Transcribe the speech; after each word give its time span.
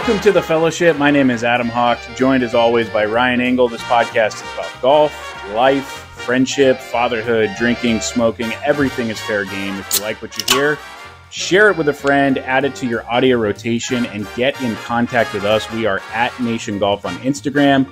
Welcome 0.00 0.20
to 0.22 0.32
the 0.32 0.42
fellowship. 0.42 0.96
My 0.96 1.10
name 1.10 1.28
is 1.28 1.44
Adam 1.44 1.68
Hawk, 1.68 1.98
joined 2.16 2.42
as 2.42 2.54
always 2.54 2.88
by 2.88 3.04
Ryan 3.04 3.42
Engle. 3.42 3.68
This 3.68 3.82
podcast 3.82 4.36
is 4.36 4.52
about 4.54 4.80
golf, 4.80 5.52
life, 5.52 5.84
friendship, 5.84 6.78
fatherhood, 6.78 7.50
drinking, 7.58 8.00
smoking. 8.00 8.50
Everything 8.64 9.10
is 9.10 9.20
fair 9.20 9.44
game. 9.44 9.74
If 9.76 9.98
you 9.98 10.02
like 10.02 10.22
what 10.22 10.34
you 10.38 10.56
hear, 10.56 10.78
share 11.28 11.70
it 11.70 11.76
with 11.76 11.86
a 11.90 11.92
friend, 11.92 12.38
add 12.38 12.64
it 12.64 12.74
to 12.76 12.86
your 12.86 13.04
audio 13.10 13.36
rotation, 13.36 14.06
and 14.06 14.26
get 14.36 14.58
in 14.62 14.74
contact 14.76 15.34
with 15.34 15.44
us. 15.44 15.70
We 15.70 15.84
are 15.84 16.00
at 16.14 16.40
Nation 16.40 16.78
Golf 16.78 17.04
on 17.04 17.14
Instagram, 17.16 17.86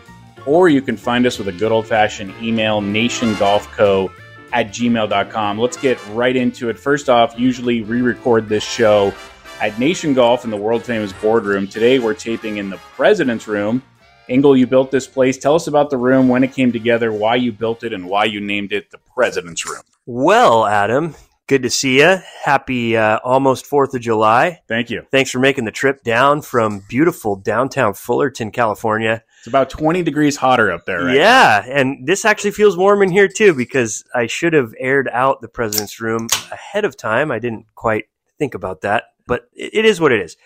or 0.46 0.70
you 0.70 0.80
can 0.80 0.96
find 0.96 1.26
us 1.26 1.36
with 1.36 1.48
a 1.48 1.52
good 1.52 1.72
old 1.72 1.86
fashioned 1.86 2.32
email, 2.42 2.80
nationgolfco 2.80 4.10
at 4.54 4.68
gmail.com. 4.68 5.58
Let's 5.58 5.76
get 5.76 5.98
right 6.08 6.34
into 6.34 6.70
it. 6.70 6.78
First 6.78 7.10
off, 7.10 7.38
usually 7.38 7.82
re 7.82 8.00
record 8.00 8.48
this 8.48 8.64
show 8.64 9.12
at 9.60 9.78
Nation 9.78 10.14
Golf 10.14 10.44
in 10.44 10.50
the 10.50 10.56
world 10.56 10.84
famous 10.84 11.12
boardroom. 11.12 11.66
Today 11.66 11.98
we're 11.98 12.14
taping 12.14 12.58
in 12.58 12.70
the 12.70 12.76
president's 12.76 13.48
room. 13.48 13.82
Engle, 14.28 14.56
you 14.56 14.66
built 14.66 14.90
this 14.90 15.06
place. 15.06 15.38
Tell 15.38 15.54
us 15.54 15.66
about 15.66 15.90
the 15.90 15.96
room, 15.96 16.28
when 16.28 16.44
it 16.44 16.52
came 16.52 16.70
together, 16.70 17.10
why 17.10 17.36
you 17.36 17.50
built 17.50 17.82
it, 17.82 17.92
and 17.92 18.08
why 18.08 18.24
you 18.24 18.40
named 18.40 18.72
it 18.72 18.90
the 18.90 18.98
president's 18.98 19.66
room. 19.66 19.82
Well, 20.04 20.66
Adam, 20.66 21.16
good 21.46 21.62
to 21.62 21.70
see 21.70 22.00
you. 22.00 22.18
Happy 22.44 22.96
uh, 22.96 23.20
almost 23.24 23.68
4th 23.68 23.94
of 23.94 24.02
July. 24.02 24.60
Thank 24.68 24.90
you. 24.90 25.06
Thanks 25.10 25.30
for 25.30 25.38
making 25.38 25.64
the 25.64 25.72
trip 25.72 26.04
down 26.04 26.42
from 26.42 26.84
beautiful 26.88 27.36
downtown 27.36 27.94
Fullerton, 27.94 28.50
California. 28.50 29.24
It's 29.38 29.46
about 29.46 29.70
20 29.70 30.02
degrees 30.02 30.36
hotter 30.36 30.70
up 30.70 30.84
there, 30.84 31.04
right? 31.04 31.16
Yeah, 31.16 31.64
and 31.66 32.06
this 32.06 32.24
actually 32.24 32.50
feels 32.50 32.76
warm 32.76 33.02
in 33.02 33.10
here 33.10 33.28
too 33.28 33.54
because 33.54 34.04
I 34.14 34.26
should 34.26 34.52
have 34.52 34.74
aired 34.78 35.08
out 35.10 35.40
the 35.40 35.48
president's 35.48 36.00
room 36.00 36.28
ahead 36.52 36.84
of 36.84 36.96
time. 36.96 37.30
I 37.30 37.38
didn't 37.38 37.66
quite 37.74 38.06
think 38.38 38.54
about 38.54 38.82
that 38.82 39.04
but 39.28 39.48
it 39.52 39.84
is 39.84 40.00
what 40.00 40.10
it 40.10 40.20
is. 40.20 40.36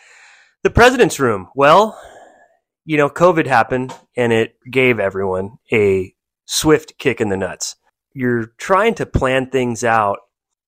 The 0.62 0.70
president's 0.70 1.18
room. 1.18 1.48
Well, 1.54 1.98
you 2.84 2.96
know, 2.96 3.08
COVID 3.08 3.46
happened 3.46 3.94
and 4.16 4.32
it 4.32 4.56
gave 4.70 4.98
everyone 4.98 5.58
a 5.72 6.14
swift 6.44 6.98
kick 6.98 7.20
in 7.20 7.30
the 7.30 7.36
nuts. 7.36 7.76
You're 8.12 8.46
trying 8.58 8.94
to 8.96 9.06
plan 9.06 9.48
things 9.48 9.84
out. 9.84 10.18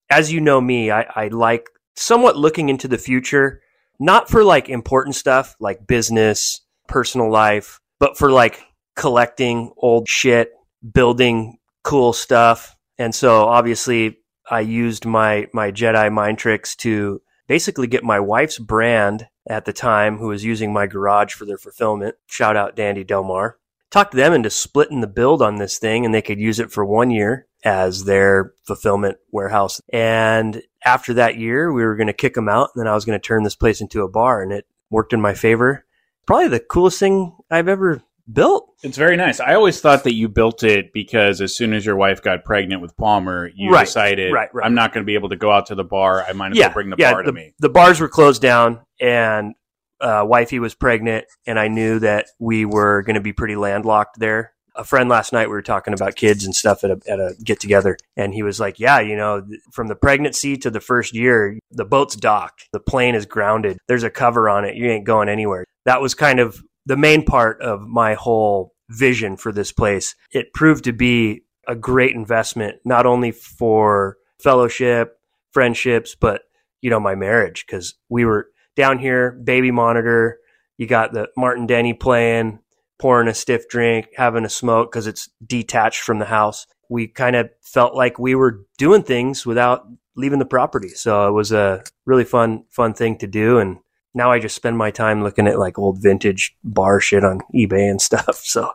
As 0.09 0.33
you 0.33 0.41
know 0.41 0.61
me, 0.61 0.91
I, 0.91 1.07
I 1.15 1.29
like 1.29 1.69
somewhat 1.97 2.37
looking 2.37 2.69
into 2.69 2.89
the 2.89 2.99
future, 2.99 3.61
not 3.99 4.31
for 4.31 4.45
like 4.45 4.69
important 4.69 5.17
stuff 5.17 5.57
like 5.61 5.87
business, 5.87 6.61
personal 6.89 7.31
life, 7.31 7.81
but 7.99 8.17
for 8.17 8.31
like 8.31 8.63
collecting 8.97 9.73
old 9.77 10.09
shit, 10.09 10.51
building 10.93 11.59
cool 11.83 12.13
stuff. 12.13 12.77
And 12.99 13.15
so 13.15 13.45
obviously 13.45 14.19
I 14.49 14.61
used 14.61 15.05
my, 15.05 15.47
my 15.53 15.73
Jedi 15.73 16.13
mind 16.13 16.39
tricks 16.39 16.77
to 16.77 17.21
basically 17.47 17.87
get 17.87 18.05
my 18.05 18.21
wife's 18.21 18.59
brand 18.59 19.29
at 19.47 19.65
the 19.65 19.73
time, 19.73 20.19
who 20.19 20.29
was 20.29 20.45
using 20.45 20.73
my 20.73 20.87
garage 20.87 21.35
for 21.35 21.45
their 21.45 21.59
fulfillment. 21.59 22.17
Shout 22.27 22.57
out 22.57 22.77
Dandy 22.77 23.05
Del 23.05 23.25
Mar. 23.25 23.59
Talked 23.91 24.15
them 24.15 24.33
into 24.33 24.51
splitting 24.51 25.01
the 25.01 25.07
build 25.07 25.43
on 25.43 25.57
this 25.57 25.79
thing, 25.79 26.05
and 26.05 26.15
they 26.15 26.23
could 26.23 26.41
use 26.41 26.59
it 26.59 26.73
for 26.73 26.85
one 26.85 27.11
year 27.11 27.47
as 27.65 28.05
their 28.05 28.53
fulfillment 28.65 29.19
warehouse. 29.31 29.81
And 29.93 30.63
after 30.85 31.15
that 31.15 31.37
year, 31.37 31.73
we 31.73 31.85
were 31.85 31.97
going 31.97 32.09
to 32.09 32.13
kick 32.13 32.35
them 32.35 32.49
out, 32.49 32.71
and 32.75 32.81
then 32.81 32.91
I 32.91 32.95
was 32.95 33.05
going 33.05 33.19
to 33.19 33.25
turn 33.25 33.43
this 33.43 33.55
place 33.55 33.81
into 33.81 34.03
a 34.03 34.09
bar, 34.09 34.43
and 34.43 34.53
it 34.53 34.67
worked 34.91 35.13
in 35.13 35.21
my 35.21 35.35
favor. 35.35 35.85
Probably 36.27 36.49
the 36.49 36.61
coolest 36.61 36.99
thing 36.99 37.37
I've 37.51 37.69
ever 37.69 38.03
built. 38.33 38.71
It's 38.83 38.97
very 38.97 39.17
nice. 39.17 39.41
I 39.41 39.55
always 39.55 39.81
thought 39.81 40.05
that 40.05 40.15
you 40.15 40.29
built 40.29 40.63
it 40.63 40.93
because 40.93 41.41
as 41.41 41.55
soon 41.55 41.73
as 41.73 41.85
your 41.85 41.97
wife 41.97 42.23
got 42.23 42.45
pregnant 42.45 42.81
with 42.83 42.97
Palmer, 42.97 43.51
you 43.55 43.71
Right, 43.71 43.85
decided, 43.87 44.33
right, 44.33 44.49
right. 44.55 44.65
I'm 44.65 44.75
not 44.75 44.93
going 44.93 45.05
to 45.05 45.07
be 45.07 45.15
able 45.15 45.29
to 45.31 45.37
go 45.37 45.51
out 45.51 45.67
to 45.67 45.75
the 45.75 45.85
bar. 45.85 46.25
I 46.27 46.33
might 46.33 46.53
as 46.53 46.59
yeah, 46.59 46.67
well 46.67 46.75
bring 46.75 46.91
the 46.91 46.97
yeah, 46.99 47.13
bar 47.13 47.23
to 47.23 47.27
the, 47.27 47.33
me. 47.33 47.55
the 47.59 47.69
bars 47.69 48.01
were 48.01 48.09
closed 48.09 48.41
down, 48.43 48.81
and 49.01 49.55
uh, 50.01 50.25
wifey 50.27 50.59
was 50.59 50.75
pregnant, 50.75 51.27
and 51.47 51.59
I 51.59 51.69
knew 51.69 51.99
that 52.01 52.27
we 52.39 52.65
were 52.65 53.03
going 53.03 53.15
to 53.15 53.21
be 53.21 53.33
pretty 53.33 53.57
landlocked 53.57 54.19
there. 54.19 54.53
A 54.77 54.83
friend 54.85 55.09
last 55.09 55.33
night, 55.33 55.47
we 55.47 55.53
were 55.53 55.63
talking 55.63 55.95
about 55.95 56.17
kids 56.17 56.45
and 56.45 56.53
stuff 56.55 56.83
at 56.83 56.91
a, 56.91 57.01
at 57.09 57.21
a 57.21 57.35
get 57.45 57.61
together, 57.61 57.97
and 58.17 58.35
he 58.35 58.43
was 58.43 58.59
like, 58.59 58.81
"Yeah, 58.81 58.99
you 58.99 59.17
know, 59.17 59.41
th- 59.41 59.61
from 59.71 59.87
the 59.87 59.95
pregnancy 59.95 60.57
to 60.57 60.71
the 60.71 60.81
first 60.81 61.15
year, 61.15 61.59
the 61.71 61.85
boat's 61.85 62.17
docked, 62.17 62.69
the 62.73 62.81
plane 62.81 63.15
is 63.15 63.25
grounded, 63.25 63.79
there's 63.87 64.03
a 64.03 64.11
cover 64.11 64.49
on 64.49 64.65
it, 64.65 64.75
you 64.75 64.87
ain't 64.91 65.07
going 65.07 65.29
anywhere." 65.29 65.65
That 65.85 66.01
was 66.01 66.15
kind 66.15 66.41
of 66.41 66.61
the 66.87 66.97
main 66.97 67.25
part 67.25 67.61
of 67.63 67.83
my 67.83 68.15
whole 68.15 68.75
vision 68.91 69.37
for 69.37 69.53
this 69.53 69.73
place. 69.73 70.15
It 70.31 70.53
proved 70.53 70.85
to 70.85 70.93
be 70.93 71.43
a 71.67 71.75
great 71.75 72.15
investment, 72.15 72.77
not 72.85 73.07
only 73.07 73.31
for 73.33 74.19
fellowship, 74.43 75.19
friendships, 75.53 76.15
but 76.15 76.43
you 76.83 76.91
know, 76.91 77.01
my 77.01 77.15
marriage 77.15 77.65
because 77.67 77.95
we 78.11 78.25
were 78.25 78.49
down 78.77 78.99
here, 78.99 79.33
baby 79.33 79.71
monitor. 79.71 80.39
You 80.77 80.87
got 80.87 81.13
the 81.13 81.29
Martin 81.37 81.67
Denny 81.67 81.95
playing, 81.95 82.59
pouring 82.99 83.29
a 83.29 83.35
stiff 83.35 83.69
drink, 83.69 84.09
having 84.17 84.45
a 84.45 84.51
smoke 84.51 84.91
because 84.91 85.07
it's 85.07 85.31
detached 85.45 86.03
from 86.03 86.19
the 86.19 86.27
house. 86.27 86.67
We 86.91 87.07
kind 87.07 87.37
of 87.37 87.51
felt 87.63 87.95
like 87.95 88.19
we 88.19 88.35
were 88.35 88.67
doing 88.77 89.03
things 89.03 89.47
without 89.47 89.87
leaving 90.17 90.39
the 90.39 90.45
property. 90.45 90.91
So 90.91 91.29
it 91.29 91.33
was 91.33 91.53
a 91.53 91.83
really 92.05 92.25
fun, 92.25 92.65
fun 92.71 92.93
thing 92.93 93.19
to 93.19 93.27
do. 93.27 93.59
And 93.59 93.79
now 94.15 94.31
I 94.31 94.39
just 94.39 94.55
spend 94.55 94.79
my 94.79 94.91
time 94.91 95.23
looking 95.23 95.47
at 95.47 95.59
like 95.59 95.79
old 95.79 96.01
vintage 96.01 96.57
bar 96.63 97.01
shit 97.01 97.25
on 97.25 97.41
eBay 97.55 97.91
and 97.91 98.01
stuff. 98.01 98.43
So 98.55 98.71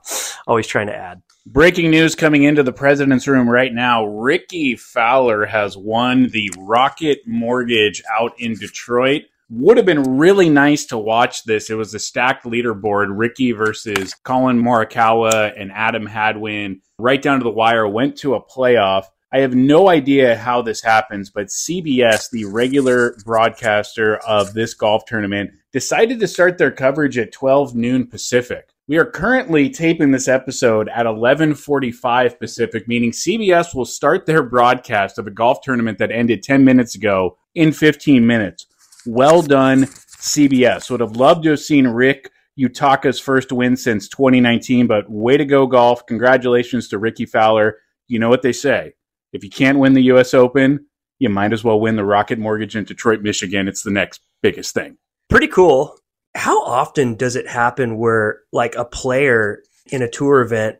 always 0.45 0.67
trying 0.67 0.87
to 0.87 0.95
add. 0.95 1.21
Breaking 1.45 1.89
news 1.89 2.15
coming 2.15 2.43
into 2.43 2.63
the 2.63 2.73
president's 2.73 3.27
room 3.27 3.49
right 3.49 3.73
now. 3.73 4.05
Rickie 4.05 4.75
Fowler 4.75 5.45
has 5.45 5.77
won 5.77 6.27
the 6.29 6.51
Rocket 6.57 7.19
Mortgage 7.25 8.03
out 8.11 8.33
in 8.39 8.55
Detroit. 8.55 9.23
Would 9.49 9.77
have 9.77 9.85
been 9.85 10.17
really 10.17 10.49
nice 10.49 10.85
to 10.87 10.97
watch 10.97 11.45
this. 11.45 11.69
It 11.69 11.75
was 11.75 11.93
a 11.93 11.99
stacked 11.99 12.45
leaderboard. 12.45 13.07
Rickie 13.09 13.53
versus 13.53 14.13
Collin 14.23 14.61
Morikawa 14.61 15.53
and 15.59 15.71
Adam 15.71 16.05
Hadwin, 16.05 16.81
right 16.97 17.21
down 17.21 17.39
to 17.39 17.43
the 17.45 17.49
wire, 17.49 17.87
went 17.87 18.17
to 18.17 18.35
a 18.35 18.43
playoff. 18.43 19.05
I 19.31 19.41
have 19.41 19.53
no 19.53 19.89
idea 19.89 20.35
how 20.35 20.63
this 20.63 20.81
happens, 20.81 21.29
but 21.29 21.47
CBS, 21.47 22.31
the 22.31 22.45
regular 22.45 23.15
broadcaster 23.23 24.17
of 24.17 24.55
this 24.55 24.73
golf 24.73 25.05
tournament, 25.05 25.51
decided 25.71 26.19
to 26.19 26.27
start 26.27 26.57
their 26.57 26.71
coverage 26.71 27.15
at 27.15 27.31
12 27.31 27.75
noon 27.75 28.07
Pacific. 28.07 28.69
We 28.87 28.97
are 28.97 29.05
currently 29.05 29.69
taping 29.69 30.09
this 30.09 30.27
episode 30.27 30.89
at 30.89 31.05
11:45 31.05 32.39
Pacific, 32.39 32.87
meaning 32.87 33.11
CBS 33.11 33.75
will 33.75 33.85
start 33.85 34.25
their 34.25 34.41
broadcast 34.41 35.19
of 35.19 35.27
a 35.27 35.31
golf 35.31 35.61
tournament 35.61 35.99
that 35.99 36.11
ended 36.11 36.41
10 36.41 36.65
minutes 36.65 36.95
ago 36.95 37.37
in 37.53 37.71
15 37.71 38.25
minutes. 38.25 38.65
Well 39.05 39.43
done, 39.43 39.85
CBS. 40.17 40.89
Would 40.89 41.01
have 41.01 41.15
loved 41.15 41.43
to 41.43 41.51
have 41.51 41.59
seen 41.59 41.85
Rick 41.85 42.31
Utaka's 42.59 43.19
first 43.19 43.51
win 43.51 43.77
since 43.77 44.09
2019, 44.09 44.87
but 44.87 45.07
way 45.07 45.37
to 45.37 45.45
go, 45.45 45.67
golf. 45.67 46.03
Congratulations 46.07 46.87
to 46.87 46.97
Rickie 46.97 47.27
Fowler. 47.27 47.77
You 48.07 48.17
know 48.17 48.29
what 48.29 48.41
they 48.41 48.53
say. 48.53 48.93
If 49.33 49.43
you 49.43 49.49
can't 49.49 49.79
win 49.79 49.93
the 49.93 50.03
U.S. 50.03 50.33
Open, 50.33 50.85
you 51.19 51.29
might 51.29 51.53
as 51.53 51.63
well 51.63 51.79
win 51.79 51.95
the 51.95 52.05
Rocket 52.05 52.39
Mortgage 52.39 52.75
in 52.75 52.85
Detroit, 52.85 53.21
Michigan. 53.21 53.67
It's 53.67 53.83
the 53.83 53.91
next 53.91 54.21
biggest 54.41 54.73
thing. 54.73 54.97
Pretty 55.29 55.47
cool. 55.47 55.97
How 56.35 56.63
often 56.63 57.15
does 57.15 57.35
it 57.35 57.47
happen 57.47 57.97
where 57.97 58.41
like 58.51 58.75
a 58.75 58.85
player 58.85 59.63
in 59.91 60.01
a 60.01 60.09
tour 60.09 60.41
event 60.41 60.77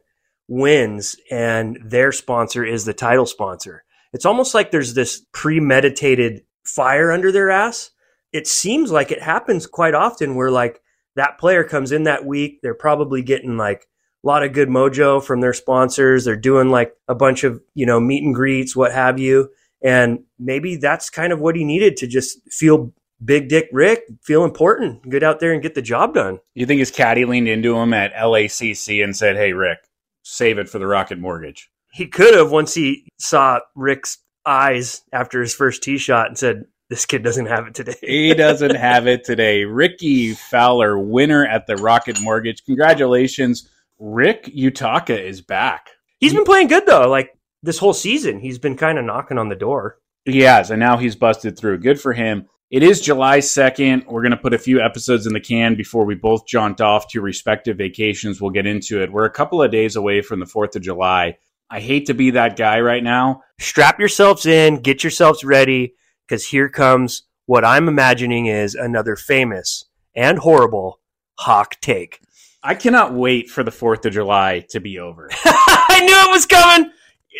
wins 0.47 1.15
and 1.29 1.77
their 1.83 2.11
sponsor 2.11 2.63
is 2.63 2.85
the 2.85 2.93
title 2.93 3.25
sponsor? 3.25 3.83
It's 4.13 4.25
almost 4.25 4.53
like 4.53 4.71
there's 4.71 4.93
this 4.93 5.25
premeditated 5.33 6.43
fire 6.63 7.11
under 7.11 7.31
their 7.31 7.49
ass. 7.49 7.91
It 8.31 8.47
seems 8.47 8.91
like 8.91 9.11
it 9.11 9.21
happens 9.21 9.67
quite 9.67 9.93
often 9.93 10.35
where 10.35 10.51
like 10.51 10.81
that 11.15 11.37
player 11.37 11.63
comes 11.63 11.91
in 11.91 12.03
that 12.03 12.25
week, 12.25 12.59
they're 12.61 12.73
probably 12.73 13.21
getting 13.21 13.57
like 13.57 13.85
a 14.23 14.27
lot 14.27 14.43
of 14.43 14.53
good 14.53 14.69
mojo 14.69 15.23
from 15.23 15.41
their 15.41 15.53
sponsors. 15.53 16.25
They're 16.25 16.35
doing 16.35 16.69
like 16.69 16.93
a 17.07 17.15
bunch 17.15 17.43
of, 17.43 17.61
you 17.73 17.85
know, 17.85 17.99
meet 17.99 18.23
and 18.23 18.35
greets, 18.35 18.75
what 18.75 18.91
have 18.91 19.19
you. 19.19 19.49
And 19.81 20.19
maybe 20.37 20.75
that's 20.75 21.09
kind 21.09 21.31
of 21.31 21.39
what 21.39 21.55
he 21.55 21.63
needed 21.63 21.97
to 21.97 22.07
just 22.07 22.39
feel 22.51 22.93
big 23.23 23.49
dick 23.49 23.69
Rick, 23.71 24.03
feel 24.21 24.43
important, 24.43 25.09
get 25.09 25.23
out 25.23 25.39
there 25.39 25.53
and 25.53 25.61
get 25.61 25.75
the 25.75 25.81
job 25.81 26.13
done. 26.13 26.39
You 26.53 26.65
think 26.65 26.79
his 26.79 26.91
caddy 26.91 27.25
leaned 27.25 27.47
into 27.47 27.77
him 27.77 27.93
at 27.93 28.13
LACC 28.13 29.03
and 29.03 29.15
said, 29.15 29.37
"Hey, 29.37 29.53
Rick, 29.53 29.79
save 30.23 30.57
it 30.57 30.69
for 30.69 30.79
the 30.79 30.87
Rocket 30.87 31.17
Mortgage." 31.17 31.69
He 31.91 32.07
could 32.07 32.33
have 32.33 32.51
once 32.51 32.73
he 32.73 33.07
saw 33.17 33.59
Rick's 33.75 34.17
eyes 34.45 35.01
after 35.13 35.41
his 35.41 35.53
first 35.53 35.83
tee 35.83 35.97
shot 35.97 36.27
and 36.27 36.37
said, 36.37 36.65
This 36.89 37.05
kid 37.05 37.23
doesn't 37.23 37.45
have 37.45 37.67
it 37.67 37.75
today. 37.75 37.95
He 38.01 38.33
doesn't 38.33 38.75
have 38.75 39.07
it 39.07 39.23
today. 39.23 39.65
Rickie 39.65 40.33
Fowler, 40.33 40.97
winner 40.97 41.45
at 41.45 41.67
the 41.67 41.75
Rocket 41.77 42.19
Mortgage. 42.21 42.63
Congratulations. 42.65 43.69
Rick 43.99 44.45
Utaka 44.45 45.19
is 45.21 45.41
back. 45.41 45.89
He's 46.19 46.33
been 46.33 46.45
playing 46.45 46.67
good 46.67 46.85
though. 46.85 47.09
Like 47.09 47.37
this 47.61 47.77
whole 47.77 47.93
season, 47.93 48.39
he's 48.39 48.57
been 48.57 48.77
kind 48.77 48.97
of 48.97 49.05
knocking 49.05 49.37
on 49.37 49.49
the 49.49 49.55
door. 49.55 49.99
He 50.25 50.41
has, 50.41 50.71
and 50.71 50.79
now 50.79 50.97
he's 50.97 51.15
busted 51.15 51.57
through. 51.57 51.79
Good 51.79 51.99
for 51.99 52.13
him. 52.13 52.47
It 52.69 52.83
is 52.83 53.01
July 53.01 53.39
2nd. 53.39 54.05
We're 54.05 54.21
going 54.21 54.31
to 54.31 54.37
put 54.37 54.53
a 54.53 54.59
few 54.59 54.79
episodes 54.79 55.25
in 55.25 55.33
the 55.33 55.39
can 55.39 55.75
before 55.75 56.05
we 56.05 56.13
both 56.13 56.45
jaunt 56.45 56.81
off 56.81 57.07
to 57.09 57.21
respective 57.21 57.77
vacations. 57.77 58.39
We'll 58.39 58.51
get 58.51 58.67
into 58.67 59.01
it. 59.01 59.11
We're 59.11 59.25
a 59.25 59.31
couple 59.31 59.63
of 59.63 59.71
days 59.71 59.95
away 59.95 60.21
from 60.21 60.39
the 60.39 60.45
4th 60.45 60.75
of 60.75 60.83
July. 60.83 61.37
I 61.71 61.79
hate 61.79 62.05
to 62.07 62.13
be 62.13 62.31
that 62.31 62.57
guy 62.57 62.79
right 62.79 63.03
now. 63.03 63.41
Strap 63.59 63.99
yourselves 63.99 64.45
in, 64.45 64.81
get 64.81 65.03
yourselves 65.03 65.43
ready, 65.43 65.95
because 66.27 66.45
here 66.45 66.69
comes 66.69 67.23
what 67.47 67.65
I'm 67.65 67.87
imagining 67.87 68.45
is 68.45 68.75
another 68.75 69.15
famous 69.15 69.85
and 70.15 70.37
horrible 70.37 70.99
hawk 71.39 71.81
take. 71.81 72.19
I 72.61 72.75
cannot 72.75 73.13
wait 73.13 73.49
for 73.49 73.63
the 73.63 73.71
4th 73.71 74.05
of 74.05 74.13
July 74.13 74.65
to 74.69 74.79
be 74.79 74.99
over. 74.99 75.29
I 75.45 76.01
knew 76.03 76.29
it 76.29 76.31
was 76.31 76.45
coming. 76.45 76.91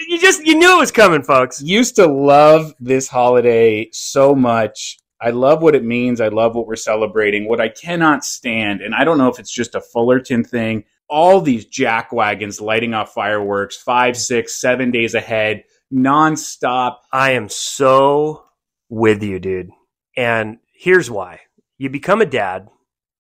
You 0.08 0.20
just 0.20 0.46
you 0.46 0.56
knew 0.56 0.76
it 0.76 0.80
was 0.80 0.92
coming, 0.92 1.24
folks. 1.24 1.62
Used 1.62 1.96
to 1.98 2.08
love 2.08 2.74
this 2.80 3.10
holiday 3.10 3.90
so 3.92 4.34
much. 4.34 4.98
I 5.22 5.32
love 5.32 5.62
what 5.62 5.76
it 5.76 5.84
means. 5.84 6.22
I 6.22 6.30
love 6.30 6.56
what 6.56 6.68
we're 6.68 6.78
celebrating. 6.78 7.50
What 7.50 7.60
I 7.60 7.68
cannot 7.68 8.24
stand, 8.24 8.82
and 8.82 8.96
I 8.96 9.04
don't 9.04 9.18
know 9.18 9.28
if 9.28 9.40
it's 9.40 9.52
just 9.52 9.76
a 9.76 9.82
Fullerton 9.82 10.46
thing, 10.46 10.86
all 11.10 11.42
these 11.42 11.66
jack 11.66 12.14
wagons 12.14 12.62
lighting 12.62 12.94
off 12.94 13.14
fireworks 13.14 13.76
five, 13.76 14.16
six, 14.16 14.62
seven 14.62 14.92
days 14.92 15.16
ahead, 15.16 15.64
nonstop. 15.94 16.98
I 17.12 17.32
am 17.32 17.50
so 17.50 18.46
with 18.88 19.22
you, 19.22 19.40
dude. 19.40 19.72
And 20.16 20.60
here's 20.74 21.12
why. 21.12 21.42
You 21.78 21.90
become 21.90 22.22
a 22.22 22.26
dad, 22.26 22.70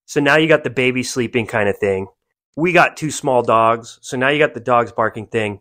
so 0.09 0.19
now 0.19 0.37
you 0.37 0.47
got 0.47 0.63
the 0.63 0.71
baby 0.71 1.03
sleeping 1.03 1.45
kind 1.45 1.69
of 1.69 1.77
thing. 1.77 2.07
We 2.57 2.73
got 2.73 2.97
two 2.97 3.11
small 3.11 3.43
dogs, 3.43 3.99
so 4.01 4.17
now 4.17 4.29
you 4.29 4.39
got 4.39 4.55
the 4.55 4.59
dogs 4.59 4.91
barking 4.91 5.27
thing. 5.27 5.59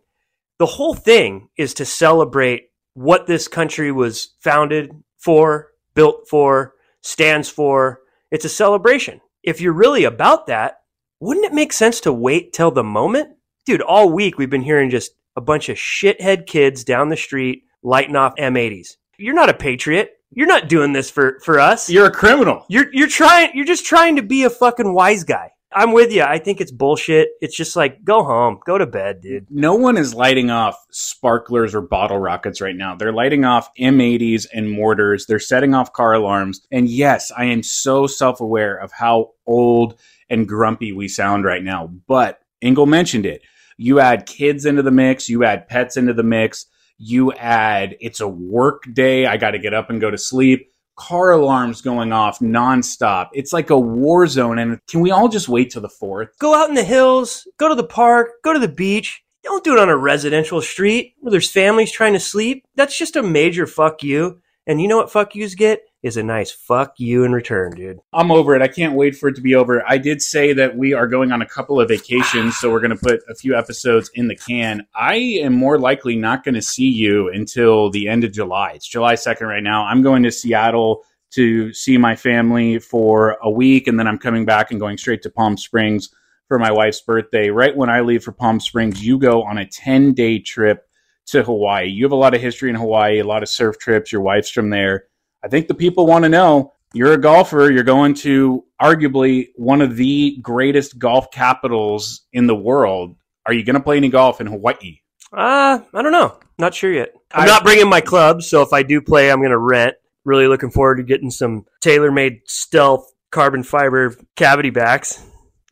The 0.59 0.65
whole 0.65 0.95
thing 0.95 1.51
is 1.59 1.75
to 1.75 1.85
celebrate 1.85 2.71
what 2.95 3.27
this 3.27 3.47
country 3.47 3.93
was 3.93 4.37
founded 4.41 4.91
for, 5.19 5.73
built 5.95 6.29
for, 6.31 6.73
stands 7.03 7.51
for. 7.51 8.01
It's 8.31 8.47
a 8.47 8.49
celebration. 8.49 9.21
If 9.43 9.61
you're 9.61 9.75
really 9.75 10.05
about 10.05 10.47
that, 10.47 10.79
wouldn't 11.21 11.45
it 11.45 11.53
make 11.53 11.75
sense 11.75 12.01
to 12.01 12.13
wait 12.15 12.55
till 12.55 12.71
the 12.71 12.83
moment? 12.83 13.37
Dude, 13.67 13.83
all 13.83 14.11
week 14.11 14.39
we've 14.39 14.49
been 14.49 14.63
hearing 14.63 14.89
just 14.89 15.13
a 15.37 15.43
bunch 15.43 15.69
of 15.69 15.77
shithead 15.77 16.47
kids 16.47 16.85
down 16.85 17.11
the 17.11 17.19
street 17.19 17.65
lighting 17.83 18.17
off 18.17 18.35
M80s. 18.37 18.97
You're 19.19 19.35
not 19.35 19.51
a 19.51 19.55
patriot. 19.55 20.18
You're 20.31 20.47
not 20.47 20.69
doing 20.69 20.93
this 20.93 21.11
for, 21.11 21.39
for 21.43 21.59
us. 21.59 21.89
You're 21.89 22.07
a 22.07 22.13
criminal. 22.13 22.65
You're 22.69 22.93
you're 22.93 23.09
trying 23.09 23.51
you're 23.55 23.65
just 23.65 23.87
trying 23.87 24.17
to 24.17 24.23
be 24.23 24.45
a 24.45 24.51
fucking 24.51 24.93
wise 24.93 25.25
guy. 25.25 25.53
I'm 25.73 25.93
with 25.93 26.13
you. 26.13 26.23
I 26.23 26.39
think 26.39 26.61
it's 26.61 26.71
bullshit. 26.71 27.29
It's 27.43 27.57
just 27.57 27.77
like 27.77 28.03
go 28.03 28.25
home, 28.25 28.59
go 28.65 28.79
to 28.79 28.87
bed, 28.87 29.21
dude. 29.21 29.47
No 29.51 29.75
one 29.75 29.99
is 29.99 30.15
lighting 30.15 30.51
off 30.51 30.77
sparklers 30.91 31.75
or 31.75 31.83
bottle 31.83 32.19
rockets 32.19 32.61
right 32.61 32.75
now. 32.75 32.95
They're 32.95 33.13
lighting 33.13 33.45
off 33.45 33.69
M80s 33.79 34.47
and 34.53 34.71
mortars. 34.71 35.27
They're 35.27 35.39
setting 35.39 35.75
off 35.75 35.93
car 35.93 36.15
alarms. 36.15 36.67
And 36.73 36.89
yes, 36.89 37.31
I 37.37 37.47
am 37.47 37.63
so 37.63 38.07
self 38.07 38.41
aware 38.41 38.77
of 38.77 38.93
how 38.93 39.33
old 39.47 40.01
and 40.31 40.49
grumpy 40.49 40.93
we 40.93 41.09
sound 41.09 41.45
right 41.45 41.63
now. 41.63 41.91
But 42.07 42.41
Engle 42.63 42.87
mentioned 42.87 43.27
it. 43.27 43.43
You 43.77 44.01
add 44.01 44.27
kids 44.27 44.67
into 44.67 44.83
the 44.83 44.91
mix, 44.91 45.29
you 45.29 45.45
add 45.45 45.69
pets 45.69 45.97
into 45.97 46.13
the 46.13 46.25
mix, 46.25 46.67
you 46.99 47.33
add 47.33 47.97
it's 48.01 48.21
a 48.21 48.29
work 48.29 48.85
day. 48.93 49.27
I 49.27 49.37
got 49.37 49.53
to 49.53 49.59
get 49.59 49.75
up 49.75 49.91
and 49.91 50.01
go 50.01 50.11
to 50.11 50.19
sleep. 50.19 50.71
Car 50.97 51.31
alarms 51.31 51.81
going 51.81 52.13
off 52.13 52.41
nonstop. 52.41 53.29
It's 53.33 53.53
like 53.53 53.71
a 53.71 53.79
war 53.79 54.27
zone. 54.27 54.59
And 54.59 54.81
can 54.89 55.01
we 55.01 55.13
all 55.13 55.29
just 55.29 55.49
wait 55.49 55.71
till 55.71 55.83
the 55.83 55.89
fourth? 55.89 56.37
Go 56.41 56.55
out 56.55 56.69
in 56.69 56.75
the 56.75 56.83
hills, 56.83 57.47
go 57.57 57.69
to 57.69 57.77
the 57.77 57.85
park, 57.85 58.31
go 58.43 58.53
to 58.53 58.59
the 58.59 58.69
beach. 58.69 59.23
Don't 59.45 59.63
do 59.63 59.73
it 59.73 59.79
on 59.79 59.89
a 59.89 59.97
residential 59.97 60.61
street 60.61 61.15
where 61.21 61.31
there's 61.31 61.51
families 61.51 61.93
trying 61.93 62.15
to 62.15 62.21
sleep. 62.21 62.65
That's 62.75 62.99
just 62.99 63.15
a 63.15 63.23
major 63.23 63.67
fuck 63.67 64.03
you. 64.03 64.41
And 64.67 64.83
you 64.83 64.89
know 64.89 64.97
what 64.97 65.11
fuck 65.11 65.37
yous 65.37 65.55
get? 65.55 65.83
Is 66.01 66.17
a 66.17 66.23
nice 66.23 66.53
fuck 66.53 66.95
you 66.99 67.25
in 67.25 67.33
return, 67.33 67.73
dude. 67.73 67.99
I'm 68.13 68.31
over 68.31 68.55
it. 68.55 68.63
I 68.63 68.69
can't 68.69 68.95
wait 68.95 69.17
for 69.17 69.29
it 69.29 69.35
to 69.35 69.41
be 69.41 69.57
over. 69.57 69.83
I 69.85 69.99
did 69.99 70.23
say 70.23 70.53
that 70.53 70.77
we 70.77 70.95
are 70.95 71.09
going 71.09 71.33
on 71.33 71.43
a 71.43 71.47
couple 71.47 71.81
of 71.81 71.89
vacations, 71.89 72.57
so 72.57 72.71
we're 72.71 72.79
going 72.79 72.97
to 72.97 73.05
put 73.05 73.21
a 73.29 73.35
few 73.35 73.57
episodes 73.57 74.09
in 74.15 74.29
the 74.29 74.37
can. 74.37 74.87
I 74.95 75.17
am 75.17 75.55
more 75.55 75.77
likely 75.77 76.15
not 76.15 76.45
going 76.45 76.55
to 76.55 76.63
see 76.63 76.87
you 76.87 77.31
until 77.31 77.91
the 77.91 78.07
end 78.09 78.23
of 78.23 78.31
July. 78.31 78.75
It's 78.77 78.87
July 78.87 79.15
2nd 79.15 79.49
right 79.49 79.63
now. 79.63 79.87
I'm 79.87 80.01
going 80.01 80.23
to 80.23 80.31
Seattle 80.31 81.03
to 81.33 81.73
see 81.73 81.99
my 81.99 82.15
family 82.15 82.79
for 82.79 83.37
a 83.43 83.51
week, 83.51 83.89
and 83.89 83.99
then 83.99 84.07
I'm 84.07 84.19
coming 84.19 84.45
back 84.45 84.71
and 84.71 84.79
going 84.79 84.99
straight 84.99 85.23
to 85.23 85.31
Palm 85.31 85.57
Springs 85.57 86.11
for 86.47 86.61
my 86.61 86.71
wife's 86.71 87.01
birthday. 87.01 87.51
Right 87.51 87.77
when 87.77 87.91
I 87.91 88.03
leave 88.03 88.23
for 88.23 88.31
Palm 88.31 88.61
Springs, 88.61 89.05
you 89.05 89.19
go 89.19 89.43
on 89.43 89.59
a 89.59 89.67
10 89.67 90.15
day 90.15 90.39
trip 90.39 90.89
to 91.27 91.43
Hawaii. 91.43 91.89
You 91.89 92.05
have 92.05 92.13
a 92.13 92.17
lot 92.17 92.35
of 92.35 92.41
history 92.41 92.71
in 92.71 92.77
Hawaii, 92.77 93.19
a 93.19 93.25
lot 93.25 93.43
of 93.43 93.49
surf 93.49 93.79
trips. 93.79 94.13
Your 94.13 94.23
wife's 94.23 94.51
from 94.51 94.71
there. 94.71 95.07
I 95.43 95.49
think 95.49 95.69
the 95.69 95.75
people 95.75 96.07
want 96.07 96.25
to 96.25 96.29
know 96.29 96.73
you're 96.95 97.13
a 97.13 97.21
golfer. 97.21 97.71
You're 97.71 97.85
going 97.85 98.15
to 98.15 98.65
arguably 98.81 99.49
one 99.57 99.81
of 99.81 99.97
the 99.97 100.39
greatest 100.43 100.99
golf 100.99 101.31
capitals 101.31 102.23
in 102.33 102.47
the 102.47 102.55
world. 102.57 103.17
Are 103.47 103.53
you 103.53 103.65
going 103.65 103.75
to 103.75 103.83
play 103.83 103.97
any 103.97 104.09
golf 104.09 104.41
in 104.41 104.47
Hawaii? 104.47 105.01
Uh, 105.33 105.81
I 105.95 106.03
don't 106.03 106.13
know. 106.13 106.39
Not 106.59 106.75
sure 106.75 106.93
yet. 106.93 107.13
I'm 107.33 107.43
I- 107.43 107.47
not 107.47 107.65
bringing 107.65 107.89
my 107.89 108.01
clubs, 108.01 108.49
so 108.49 108.63
if 108.63 108.73
I 108.73 108.83
do 108.83 109.01
play, 109.01 109.31
I'm 109.31 109.39
going 109.41 109.51
to 109.51 109.59
rent. 109.59 109.95
Really 110.25 110.49
looking 110.49 110.71
forward 110.71 110.97
to 110.97 111.03
getting 111.03 111.31
some 111.31 111.65
TaylorMade 111.83 112.41
Stealth 112.47 113.11
carbon 113.31 113.63
fiber 113.63 114.15
cavity 114.37 114.71
backs 114.71 115.23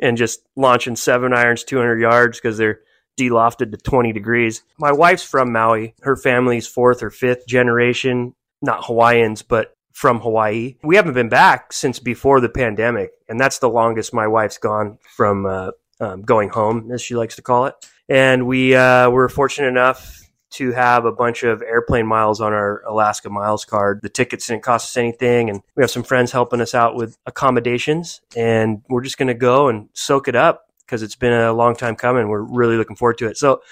and 0.00 0.16
just 0.16 0.40
launching 0.56 0.96
seven 0.96 1.32
irons 1.32 1.64
200 1.64 1.98
yards 2.00 2.38
because 2.38 2.56
they're 2.58 2.80
delofted 3.18 3.70
to 3.72 3.78
20 3.78 4.12
degrees. 4.12 4.62
My 4.78 4.92
wife's 4.92 5.22
from 5.24 5.52
Maui. 5.52 5.94
Her 6.02 6.16
family's 6.16 6.66
fourth 6.66 7.02
or 7.02 7.10
fifth 7.10 7.46
generation, 7.46 8.34
not 8.66 8.84
Hawaiians, 8.84 9.42
but 9.42 9.74
from 9.92 10.20
Hawaii. 10.20 10.76
We 10.82 10.96
haven't 10.96 11.14
been 11.14 11.30
back 11.30 11.72
since 11.72 11.98
before 11.98 12.42
the 12.42 12.50
pandemic, 12.50 13.12
and 13.30 13.40
that's 13.40 13.60
the 13.60 13.70
longest 13.70 14.12
my 14.12 14.26
wife's 14.26 14.58
gone 14.58 14.98
from 15.16 15.46
uh, 15.46 15.70
um, 16.00 16.20
going 16.20 16.50
home, 16.50 16.90
as 16.92 17.00
she 17.00 17.14
likes 17.14 17.36
to 17.36 17.42
call 17.42 17.64
it. 17.64 17.74
And 18.06 18.46
we 18.46 18.74
uh, 18.74 19.08
were 19.08 19.30
fortunate 19.30 19.68
enough 19.68 20.20
to 20.50 20.72
have 20.72 21.06
a 21.06 21.12
bunch 21.12 21.42
of 21.42 21.62
airplane 21.62 22.06
miles 22.06 22.40
on 22.40 22.52
our 22.52 22.82
Alaska 22.86 23.30
Miles 23.30 23.64
card. 23.64 24.00
The 24.02 24.08
tickets 24.08 24.46
didn't 24.46 24.62
cost 24.62 24.90
us 24.90 24.96
anything, 24.96 25.48
and 25.48 25.62
we 25.74 25.82
have 25.82 25.90
some 25.90 26.02
friends 26.02 26.30
helping 26.30 26.60
us 26.60 26.74
out 26.74 26.94
with 26.94 27.16
accommodations. 27.26 28.20
And 28.36 28.82
we're 28.88 29.02
just 29.02 29.18
going 29.18 29.28
to 29.28 29.34
go 29.34 29.68
and 29.68 29.88
soak 29.94 30.28
it 30.28 30.36
up 30.36 30.66
because 30.80 31.02
it's 31.02 31.16
been 31.16 31.32
a 31.32 31.52
long 31.52 31.74
time 31.74 31.96
coming. 31.96 32.28
We're 32.28 32.42
really 32.42 32.76
looking 32.76 32.96
forward 32.96 33.18
to 33.18 33.28
it. 33.28 33.38
So, 33.38 33.62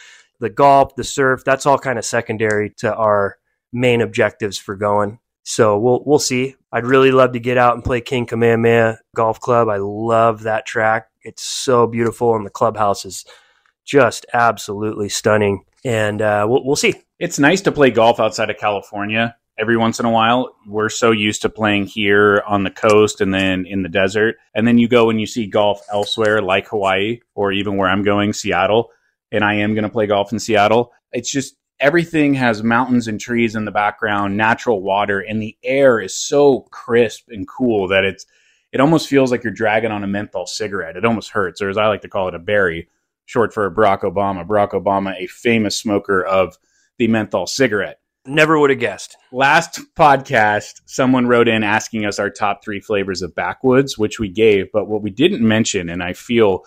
the 0.41 0.51
golf, 0.51 0.97
the 0.97 1.05
surf, 1.05 1.45
that's 1.45 1.65
all 1.65 1.79
kind 1.79 1.99
of 1.99 2.05
secondary 2.05 2.71
to 2.79 2.95
our 2.95 3.39
main 3.75 4.01
objectives 4.01 4.59
for 4.59 4.77
going. 4.77 5.19
So 5.43 5.79
we'll 5.79 6.03
we'll 6.07 6.19
see. 6.19 6.57
I'd 6.73 6.87
really 6.87 7.11
love 7.13 7.33
to 7.33 7.41
get 7.41 7.59
out 7.59 7.75
and 7.75 7.85
play 7.85 8.01
King 8.01 8.25
Kamehameha 8.25 8.99
Golf 9.15 9.41
Club. 9.41 9.69
I 9.69 9.77
love 9.77 10.45
that 10.45 10.65
track. 10.65 11.09
It's 11.23 11.43
so 11.43 11.87
beautiful, 11.87 12.35
and 12.35 12.47
the 12.47 12.51
clubhouse 12.51 13.05
is 13.05 13.27
just 13.85 14.25
absolutely 14.33 15.11
stunning. 15.11 15.65
And 15.85 16.23
uh, 16.23 16.47
we'll 16.49 16.65
we'll 16.65 16.77
see. 16.77 16.95
It's 17.19 17.39
nice 17.39 17.61
to 17.63 17.73
play 17.73 17.91
golf 17.91 18.21
outside 18.21 18.49
of 18.49 18.57
California 18.57 19.37
every 19.59 19.77
once 19.77 20.01
in 20.01 20.07
a 20.07 20.11
while. 20.11 20.55
We're 20.67 20.89
so 20.89 21.11
used 21.11 21.43
to 21.43 21.49
playing 21.49 21.87
here 21.87 22.43
on 22.47 22.65
the 22.65 22.71
coast 22.71 23.21
and 23.21 23.33
then 23.33 23.67
in 23.67 23.83
the 23.83 23.89
desert. 23.89 24.37
And 24.55 24.67
then 24.67 24.79
you 24.79 24.89
go 24.89 25.11
and 25.11 25.21
you 25.21 25.27
see 25.27 25.47
golf 25.47 25.81
elsewhere, 25.93 26.43
like 26.43 26.69
Hawaii 26.69 27.21
or 27.35 27.53
even 27.53 27.77
where 27.77 27.89
I'm 27.89 28.03
going, 28.03 28.33
Seattle. 28.33 28.91
And 29.31 29.45
I 29.45 29.55
am 29.55 29.75
going 29.75 29.85
to 29.85 29.91
play 29.91 30.07
golf 30.07 30.33
in 30.33 30.39
Seattle. 30.39 30.93
It's 31.13 31.31
just 31.31 31.57
everything 31.81 32.35
has 32.35 32.63
mountains 32.63 33.09
and 33.09 33.21
trees 33.21 33.55
in 33.55 33.65
the 33.65 33.71
background, 33.71 34.37
natural 34.37 34.83
water, 34.83 35.21
and 35.21 35.41
the 35.41 35.57
air 35.63 36.01
is 36.01 36.17
so 36.17 36.61
crisp 36.71 37.29
and 37.29 37.49
cool 37.49 37.89
that 37.89 38.05
it's 38.05 38.27
it 38.73 38.81
almost 38.81 39.07
feels 39.09 39.31
like 39.31 39.45
you're 39.45 39.53
dragging 39.53 39.93
on 39.93 40.03
a 40.03 40.09
menthol 40.09 40.47
cigarette. 40.47 40.97
It 40.97 41.05
almost 41.05 41.31
hurts, 41.31 41.63
or 41.63 41.69
as 41.69 41.77
I 41.77 41.87
like 41.87 42.03
to 42.03 42.09
call 42.09 42.27
it, 42.27 42.35
a 42.35 42.41
berry, 42.41 42.89
short 43.25 43.55
for 43.55 43.71
Barack 43.71 44.01
Obama. 44.01 44.45
Barack 44.45 44.71
Obama, 44.71 45.15
a 45.17 45.29
famous 45.29 45.77
smoker 45.77 46.25
of 46.25 46.59
the 46.99 47.07
menthol 47.07 47.47
cigarette. 47.47 48.01
Never 48.27 48.59
would 48.59 48.71
have 48.71 48.81
guessed. 48.81 49.17
Last 49.31 49.81
podcast, 49.95 50.81
someone 50.87 51.29
wrote 51.29 51.47
in 51.47 51.63
asking 51.63 52.05
us 52.05 52.19
our 52.19 52.31
top 52.31 52.65
three 52.65 52.81
flavors 52.81 53.23
of 53.23 53.35
backwoods, 53.35 53.99
which 53.99 54.19
we 54.19 54.29
gave. 54.29 54.73
But 54.73 54.89
what 54.89 55.03
we 55.03 55.11
didn't 55.11 55.47
mention, 55.47 55.89
and 55.89 56.03
I 56.03 56.15
feel 56.15 56.65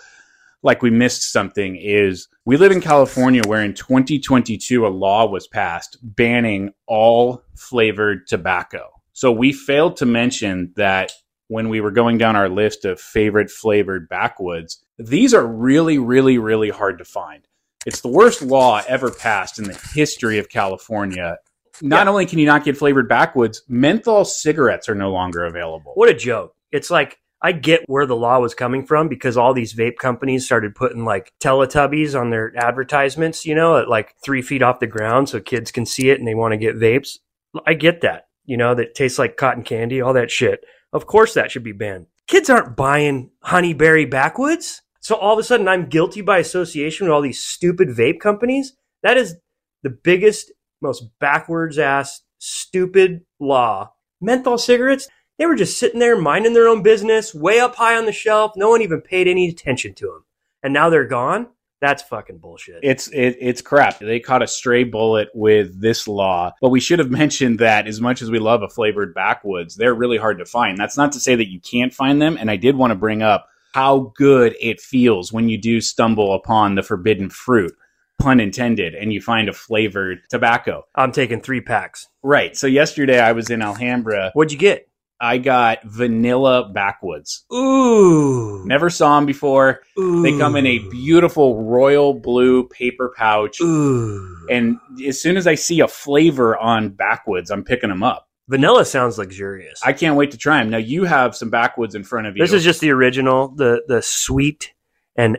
like 0.67 0.81
we 0.81 0.89
missed 0.89 1.31
something, 1.31 1.77
is 1.77 2.27
we 2.43 2.57
live 2.57 2.73
in 2.73 2.81
California 2.81 3.41
where 3.47 3.63
in 3.63 3.73
2022 3.73 4.85
a 4.85 4.89
law 4.89 5.25
was 5.25 5.47
passed 5.47 5.97
banning 6.03 6.73
all 6.87 7.41
flavored 7.55 8.27
tobacco. 8.27 8.89
So 9.13 9.31
we 9.31 9.53
failed 9.53 9.95
to 9.97 10.05
mention 10.05 10.73
that 10.75 11.13
when 11.47 11.69
we 11.69 11.79
were 11.79 11.91
going 11.91 12.17
down 12.17 12.35
our 12.35 12.49
list 12.49 12.83
of 12.83 12.99
favorite 12.99 13.49
flavored 13.49 14.09
backwoods, 14.09 14.83
these 14.99 15.33
are 15.33 15.47
really, 15.47 15.97
really, 15.97 16.37
really 16.37 16.69
hard 16.69 16.97
to 16.97 17.05
find. 17.05 17.47
It's 17.85 18.01
the 18.01 18.09
worst 18.09 18.41
law 18.41 18.81
ever 18.89 19.09
passed 19.09 19.57
in 19.59 19.63
the 19.63 19.79
history 19.93 20.37
of 20.37 20.49
California. 20.49 21.37
Not 21.81 22.05
Yeah. 22.07 22.09
only 22.11 22.25
can 22.25 22.39
you 22.39 22.45
not 22.45 22.65
get 22.65 22.75
flavored 22.75 23.07
backwoods, 23.07 23.63
menthol 23.69 24.25
cigarettes 24.25 24.89
are 24.89 24.95
no 24.95 25.11
longer 25.11 25.45
available. 25.45 25.93
What 25.95 26.09
a 26.09 26.13
joke. 26.13 26.55
It's 26.73 26.91
like 26.91 27.19
I 27.41 27.51
get 27.51 27.83
where 27.87 28.05
the 28.05 28.15
law 28.15 28.39
was 28.39 28.55
coming 28.55 28.85
from 28.85 29.07
because 29.07 29.37
all 29.37 29.53
these 29.53 29.73
vape 29.73 29.97
companies 29.97 30.45
started 30.45 30.75
putting 30.75 31.05
like 31.05 31.31
Teletubbies 31.39 32.19
on 32.19 32.31
their 32.31 32.51
advertisements, 32.57 33.45
you 33.45 33.53
know, 33.53 33.77
at 33.77 33.89
like 33.89 34.15
three 34.23 34.41
feet 34.41 34.63
off 34.63 34.79
the 34.79 34.87
ground 34.87 35.29
so 35.29 35.39
kids 35.39 35.71
can 35.71 35.85
see 35.85 36.09
it 36.09 36.19
and 36.19 36.27
they 36.27 36.33
want 36.33 36.53
to 36.53 36.57
get 36.57 36.75
vapes. 36.75 37.19
I 37.65 37.75
get 37.75 38.01
that, 38.01 38.27
you 38.45 38.57
know, 38.57 38.73
that 38.75 38.95
tastes 38.95 39.19
like 39.19 39.37
cotton 39.37 39.63
candy, 39.63 40.01
all 40.01 40.13
that 40.13 40.31
shit. 40.31 40.63
Of 40.93 41.05
course 41.05 41.33
that 41.35 41.51
should 41.51 41.63
be 41.63 41.73
banned. 41.73 42.07
Kids 42.27 42.49
aren't 42.49 42.75
buying 42.75 43.29
honeyberry 43.45 44.09
backwoods. 44.09 44.81
So 44.99 45.15
all 45.15 45.33
of 45.33 45.39
a 45.39 45.43
sudden 45.43 45.67
I'm 45.67 45.89
guilty 45.89 46.21
by 46.21 46.39
association 46.39 47.05
with 47.05 47.13
all 47.13 47.21
these 47.21 47.43
stupid 47.43 47.89
vape 47.89 48.19
companies. 48.19 48.73
That 49.03 49.15
is 49.15 49.35
the 49.83 49.89
biggest, 49.91 50.51
most 50.81 51.03
backwards 51.19 51.77
ass, 51.77 52.21
stupid 52.39 53.21
law. 53.39 53.93
Menthol 54.19 54.57
cigarettes, 54.57 55.07
They 55.37 55.45
were 55.45 55.55
just 55.55 55.79
sitting 55.79 55.99
there 55.99 56.17
minding 56.17 56.53
their 56.53 56.67
own 56.67 56.81
business, 56.81 57.33
way 57.33 57.59
up 57.59 57.75
high 57.75 57.95
on 57.95 58.05
the 58.05 58.11
shelf. 58.11 58.53
No 58.55 58.69
one 58.69 58.81
even 58.81 59.01
paid 59.01 59.27
any 59.27 59.47
attention 59.49 59.93
to 59.95 60.05
them. 60.07 60.25
And 60.63 60.73
now 60.73 60.89
they're 60.89 61.05
gone. 61.05 61.47
That's 61.79 62.01
fucking 62.01 62.39
bullshit. 62.39 62.79
It's 62.81 63.07
it, 63.09 63.37
it's 63.39 63.61
crap. 63.61 63.99
They 63.99 64.19
caught 64.19 64.41
a 64.41 64.47
stray 64.47 64.83
bullet 64.83 65.29
with 65.35 65.79
this 65.79 66.07
law, 66.07 66.53
but 66.59 66.69
we 66.69 66.79
should 66.79 66.97
have 66.97 67.11
mentioned 67.11 67.59
that 67.59 67.87
as 67.87 68.01
much 68.01 68.23
as 68.23 68.31
we 68.31 68.39
love 68.39 68.63
a 68.63 68.69
flavored 68.69 69.13
backwoods, 69.13 69.75
they're 69.75 69.93
really 69.93 70.17
hard 70.17 70.39
to 70.39 70.45
find. 70.45 70.77
That's 70.77 70.97
not 70.97 71.11
to 71.11 71.19
say 71.19 71.35
that 71.35 71.51
you 71.51 71.59
can't 71.59 71.93
find 71.93 72.19
them. 72.19 72.35
And 72.39 72.49
I 72.49 72.55
did 72.55 72.75
want 72.75 72.91
to 72.91 72.95
bring 72.95 73.21
up 73.21 73.47
how 73.73 74.11
good 74.15 74.55
it 74.59 74.81
feels 74.81 75.31
when 75.31 75.49
you 75.49 75.57
do 75.57 75.79
stumble 75.79 76.33
upon 76.33 76.73
the 76.73 76.81
forbidden 76.81 77.29
fruit, 77.29 77.75
pun 78.19 78.39
intended, 78.39 78.95
and 78.95 79.13
you 79.13 79.21
find 79.21 79.47
a 79.47 79.53
flavored 79.53 80.21
tobacco. 80.31 80.83
I'm 80.95 81.11
taking 81.11 81.41
three 81.41 81.61
packs. 81.61 82.07
Right. 82.23 82.57
So 82.57 82.65
yesterday 82.65 83.19
I 83.19 83.33
was 83.33 83.51
in 83.51 83.61
Alhambra. 83.61 84.31
What'd 84.33 84.51
you 84.51 84.57
get? 84.57 84.89
I 85.19 85.37
got 85.39 85.79
vanilla 85.83 86.69
backwoods. 86.71 87.45
Ooh. 87.53 88.63
Never 88.65 88.89
saw 88.89 89.15
them 89.15 89.25
before. 89.25 89.81
Ooh. 89.99 90.21
They 90.21 90.37
come 90.37 90.55
in 90.55 90.65
a 90.67 90.79
beautiful 90.89 91.63
royal 91.63 92.13
blue 92.13 92.67
paper 92.67 93.13
pouch. 93.17 93.59
Ooh. 93.61 94.45
And 94.49 94.77
as 95.05 95.21
soon 95.21 95.37
as 95.37 95.47
I 95.47 95.55
see 95.55 95.79
a 95.79 95.87
flavor 95.87 96.55
on 96.57 96.89
backwoods, 96.89 97.49
I'm 97.49 97.63
picking 97.63 97.89
them 97.89 98.03
up. 98.03 98.27
Vanilla 98.49 98.85
sounds 98.85 99.17
luxurious. 99.17 99.81
I 99.83 99.91
can't 99.93 100.15
wait 100.15 100.31
to 100.31 100.37
try 100.37 100.59
them. 100.59 100.69
Now 100.69 100.77
you 100.77 101.03
have 101.03 101.35
some 101.35 101.49
backwoods 101.49 101.95
in 101.95 102.03
front 102.03 102.27
of 102.27 102.37
you. 102.37 102.43
this 102.43 102.53
is 102.53 102.63
just 102.63 102.79
the 102.79 102.91
original, 102.91 103.49
the 103.49 103.83
the 103.87 104.01
sweet 104.01 104.73
and 105.17 105.37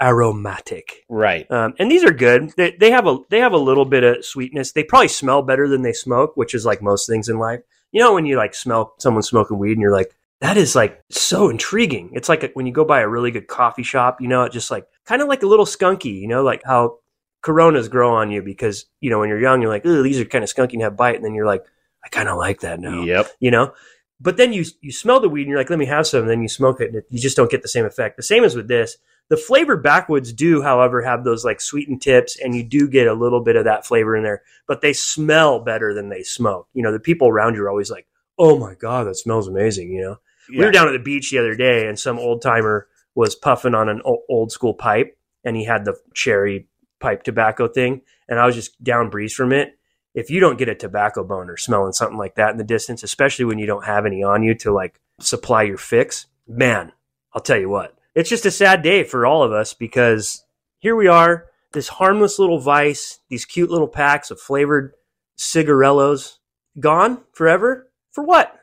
aromatic. 0.00 1.04
right. 1.08 1.48
Um, 1.50 1.74
and 1.78 1.90
these 1.90 2.04
are 2.04 2.12
good. 2.12 2.50
They, 2.56 2.72
they 2.72 2.90
have 2.90 3.06
a 3.06 3.18
they 3.30 3.40
have 3.40 3.52
a 3.52 3.58
little 3.58 3.84
bit 3.84 4.02
of 4.04 4.24
sweetness. 4.24 4.72
They 4.72 4.82
probably 4.84 5.08
smell 5.08 5.42
better 5.42 5.68
than 5.68 5.82
they 5.82 5.92
smoke, 5.92 6.32
which 6.36 6.54
is 6.54 6.64
like 6.64 6.82
most 6.82 7.06
things 7.06 7.28
in 7.28 7.38
life. 7.38 7.60
You 7.92 8.00
know, 8.00 8.14
when 8.14 8.26
you 8.26 8.36
like 8.36 8.54
smell 8.54 8.94
someone 8.98 9.22
smoking 9.22 9.58
weed, 9.58 9.72
and 9.72 9.80
you're 9.80 9.92
like, 9.92 10.14
that 10.40 10.56
is 10.56 10.74
like 10.76 11.02
so 11.10 11.48
intriguing. 11.48 12.10
It's 12.12 12.28
like 12.28 12.52
when 12.54 12.66
you 12.66 12.72
go 12.72 12.84
by 12.84 13.00
a 13.00 13.08
really 13.08 13.30
good 13.30 13.48
coffee 13.48 13.82
shop. 13.82 14.20
You 14.20 14.28
know, 14.28 14.44
it 14.44 14.52
just 14.52 14.70
like 14.70 14.86
kind 15.04 15.22
of 15.22 15.28
like 15.28 15.42
a 15.42 15.46
little 15.46 15.66
skunky. 15.66 16.20
You 16.20 16.28
know, 16.28 16.42
like 16.42 16.62
how 16.64 16.98
Coronas 17.42 17.88
grow 17.88 18.14
on 18.14 18.30
you 18.30 18.42
because 18.42 18.86
you 19.00 19.10
know 19.10 19.18
when 19.20 19.28
you're 19.28 19.40
young, 19.40 19.62
you're 19.62 19.70
like, 19.70 19.86
oh, 19.86 20.02
these 20.02 20.20
are 20.20 20.24
kind 20.24 20.44
of 20.44 20.50
skunky 20.52 20.74
and 20.74 20.82
have 20.82 20.96
bite, 20.96 21.16
and 21.16 21.24
then 21.24 21.34
you're 21.34 21.46
like, 21.46 21.64
I 22.04 22.08
kind 22.08 22.28
of 22.28 22.36
like 22.38 22.60
that 22.60 22.78
now 22.80 23.02
Yep. 23.02 23.26
you 23.40 23.50
know 23.50 23.72
but 24.20 24.36
then 24.36 24.52
you 24.52 24.64
you 24.80 24.92
smell 24.92 25.20
the 25.20 25.28
weed 25.28 25.42
and 25.42 25.50
you're 25.50 25.58
like 25.58 25.70
let 25.70 25.78
me 25.78 25.86
have 25.86 26.06
some 26.06 26.22
and 26.22 26.30
then 26.30 26.42
you 26.42 26.48
smoke 26.48 26.80
it 26.80 26.88
and 26.88 26.96
it, 26.96 27.06
you 27.10 27.20
just 27.20 27.36
don't 27.36 27.50
get 27.50 27.62
the 27.62 27.68
same 27.68 27.84
effect. 27.84 28.16
The 28.16 28.22
same 28.22 28.44
as 28.44 28.56
with 28.56 28.68
this. 28.68 28.96
The 29.28 29.36
flavored 29.36 29.82
backwoods 29.82 30.32
do 30.32 30.62
however 30.62 31.02
have 31.02 31.22
those 31.22 31.44
like 31.44 31.60
sweetened 31.60 32.00
tips 32.00 32.38
and 32.40 32.54
you 32.54 32.64
do 32.64 32.88
get 32.88 33.06
a 33.06 33.14
little 33.14 33.42
bit 33.42 33.56
of 33.56 33.64
that 33.64 33.86
flavor 33.86 34.16
in 34.16 34.22
there 34.22 34.42
but 34.66 34.80
they 34.80 34.92
smell 34.92 35.60
better 35.60 35.94
than 35.94 36.08
they 36.08 36.22
smoke. 36.22 36.68
You 36.72 36.82
know 36.82 36.92
the 36.92 37.00
people 37.00 37.28
around 37.28 37.54
you 37.54 37.62
are 37.62 37.70
always 37.70 37.90
like 37.90 38.06
oh 38.38 38.58
my 38.58 38.74
god 38.74 39.06
that 39.06 39.16
smells 39.16 39.48
amazing 39.48 39.92
you 39.92 40.02
know? 40.02 40.16
We 40.50 40.64
were 40.64 40.70
down 40.70 40.88
at 40.88 40.92
the 40.92 40.98
beach 40.98 41.30
the 41.30 41.38
other 41.38 41.54
day 41.54 41.86
and 41.86 41.98
some 41.98 42.18
old 42.18 42.40
timer 42.40 42.88
was 43.14 43.34
puffing 43.34 43.74
on 43.74 43.88
an 43.88 44.00
old 44.04 44.50
school 44.50 44.74
pipe 44.74 45.18
and 45.44 45.56
he 45.56 45.64
had 45.64 45.84
the 45.84 45.94
cherry 46.14 46.68
pipe 47.00 47.22
tobacco 47.22 47.68
thing 47.68 48.00
and 48.28 48.40
i 48.40 48.46
was 48.46 48.54
just 48.54 48.82
down 48.82 49.10
breeze 49.10 49.34
from 49.34 49.52
it 49.52 49.77
if 50.14 50.30
you 50.30 50.40
don't 50.40 50.58
get 50.58 50.68
a 50.68 50.74
tobacco 50.74 51.24
boner 51.24 51.56
smelling 51.56 51.92
something 51.92 52.18
like 52.18 52.34
that 52.36 52.50
in 52.50 52.56
the 52.56 52.64
distance, 52.64 53.02
especially 53.02 53.44
when 53.44 53.58
you 53.58 53.66
don't 53.66 53.84
have 53.84 54.06
any 54.06 54.22
on 54.22 54.42
you 54.42 54.54
to 54.54 54.72
like 54.72 55.00
supply 55.20 55.62
your 55.62 55.78
fix, 55.78 56.26
man, 56.46 56.92
I'll 57.32 57.42
tell 57.42 57.58
you 57.58 57.68
what, 57.68 57.96
it's 58.14 58.30
just 58.30 58.46
a 58.46 58.50
sad 58.50 58.82
day 58.82 59.04
for 59.04 59.26
all 59.26 59.42
of 59.42 59.52
us 59.52 59.74
because 59.74 60.44
here 60.78 60.96
we 60.96 61.06
are, 61.06 61.46
this 61.72 61.88
harmless 61.88 62.38
little 62.38 62.58
vice, 62.58 63.20
these 63.28 63.44
cute 63.44 63.70
little 63.70 63.88
packs 63.88 64.30
of 64.30 64.40
flavored 64.40 64.94
cigarellos 65.36 66.38
gone 66.80 67.22
forever. 67.32 67.90
For 68.12 68.24
what? 68.24 68.58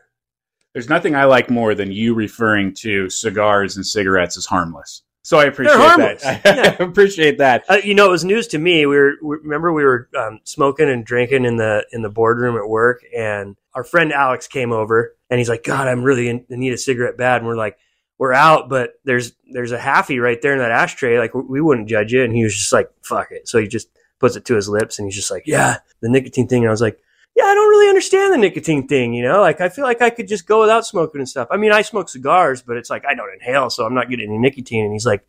There's 0.73 0.89
nothing 0.89 1.15
I 1.15 1.23
like 1.23 1.49
more 1.49 1.73
than 1.73 1.91
you 1.91 2.13
referring 2.13 2.73
to 2.75 3.09
cigars 3.09 3.77
and 3.77 3.85
cigarettes 3.85 4.37
as 4.37 4.45
harmless. 4.45 5.03
So 5.25 5.39
I 5.39 5.45
appreciate 5.45 5.75
that. 5.75 6.45
I 6.79 6.83
appreciate 6.83 7.39
that. 7.39 7.63
Uh, 7.67 7.79
you 7.83 7.95
know, 7.95 8.05
it 8.05 8.11
was 8.11 8.23
news 8.23 8.45
to 8.49 8.59
me. 8.59 8.85
We 8.85 8.95
were 8.95 9.13
we, 9.23 9.37
remember 9.37 9.73
we 9.73 9.83
were 9.83 10.07
um, 10.15 10.39
smoking 10.43 10.87
and 10.87 11.03
drinking 11.03 11.45
in 11.45 11.57
the 11.57 11.83
in 11.91 12.03
the 12.03 12.11
boardroom 12.11 12.55
at 12.57 12.69
work, 12.69 13.01
and 13.15 13.55
our 13.73 13.83
friend 13.83 14.13
Alex 14.13 14.45
came 14.45 14.71
over, 14.71 15.15
and 15.31 15.39
he's 15.39 15.49
like, 15.49 15.63
"God, 15.63 15.87
I'm 15.87 16.03
really 16.03 16.29
in, 16.29 16.45
in 16.49 16.59
need 16.59 16.73
a 16.73 16.77
cigarette 16.77 17.17
bad." 17.17 17.37
And 17.37 17.47
we're 17.47 17.57
like, 17.57 17.79
"We're 18.19 18.33
out, 18.33 18.69
but 18.69 18.99
there's 19.03 19.33
there's 19.51 19.71
a 19.71 19.79
halfie 19.79 20.21
right 20.21 20.39
there 20.39 20.53
in 20.53 20.59
that 20.59 20.69
ashtray. 20.69 21.17
Like 21.17 21.33
we, 21.33 21.41
we 21.41 21.61
wouldn't 21.61 21.89
judge 21.89 22.13
you." 22.13 22.23
And 22.23 22.31
he 22.31 22.43
was 22.43 22.55
just 22.55 22.71
like, 22.71 22.91
"Fuck 23.01 23.31
it." 23.31 23.47
So 23.47 23.57
he 23.57 23.67
just 23.67 23.89
puts 24.19 24.35
it 24.35 24.45
to 24.45 24.55
his 24.55 24.69
lips, 24.69 24.99
and 24.99 25.07
he's 25.07 25.15
just 25.15 25.31
like, 25.31 25.47
"Yeah, 25.47 25.77
the 26.01 26.09
nicotine 26.09 26.47
thing." 26.47 26.61
And 26.61 26.69
I 26.69 26.71
was 26.71 26.81
like. 26.81 26.99
Yeah, 27.35 27.43
I 27.43 27.53
don't 27.53 27.69
really 27.69 27.89
understand 27.89 28.33
the 28.33 28.37
nicotine 28.37 28.87
thing, 28.87 29.13
you 29.13 29.21
know? 29.23 29.41
Like, 29.41 29.59
I 29.59 29.67
feel 29.69 29.83
like 29.83 30.01
I 30.01 30.09
could 30.09 30.27
just 30.27 30.47
go 30.47 30.61
without 30.61 30.85
smoking 30.85 31.19
and 31.19 31.27
stuff. 31.27 31.49
I 31.51 31.57
mean, 31.57 31.71
I 31.73 31.81
smoke 31.81 32.07
cigars, 32.07 32.61
but 32.61 32.77
it's 32.77 32.89
like 32.89 33.03
I 33.05 33.13
don't 33.13 33.33
inhale, 33.33 33.69
so 33.69 33.85
I'm 33.85 33.93
not 33.93 34.09
getting 34.09 34.29
any 34.29 34.37
nicotine. 34.37 34.85
And 34.85 34.93
he's 34.93 35.05
like, 35.05 35.27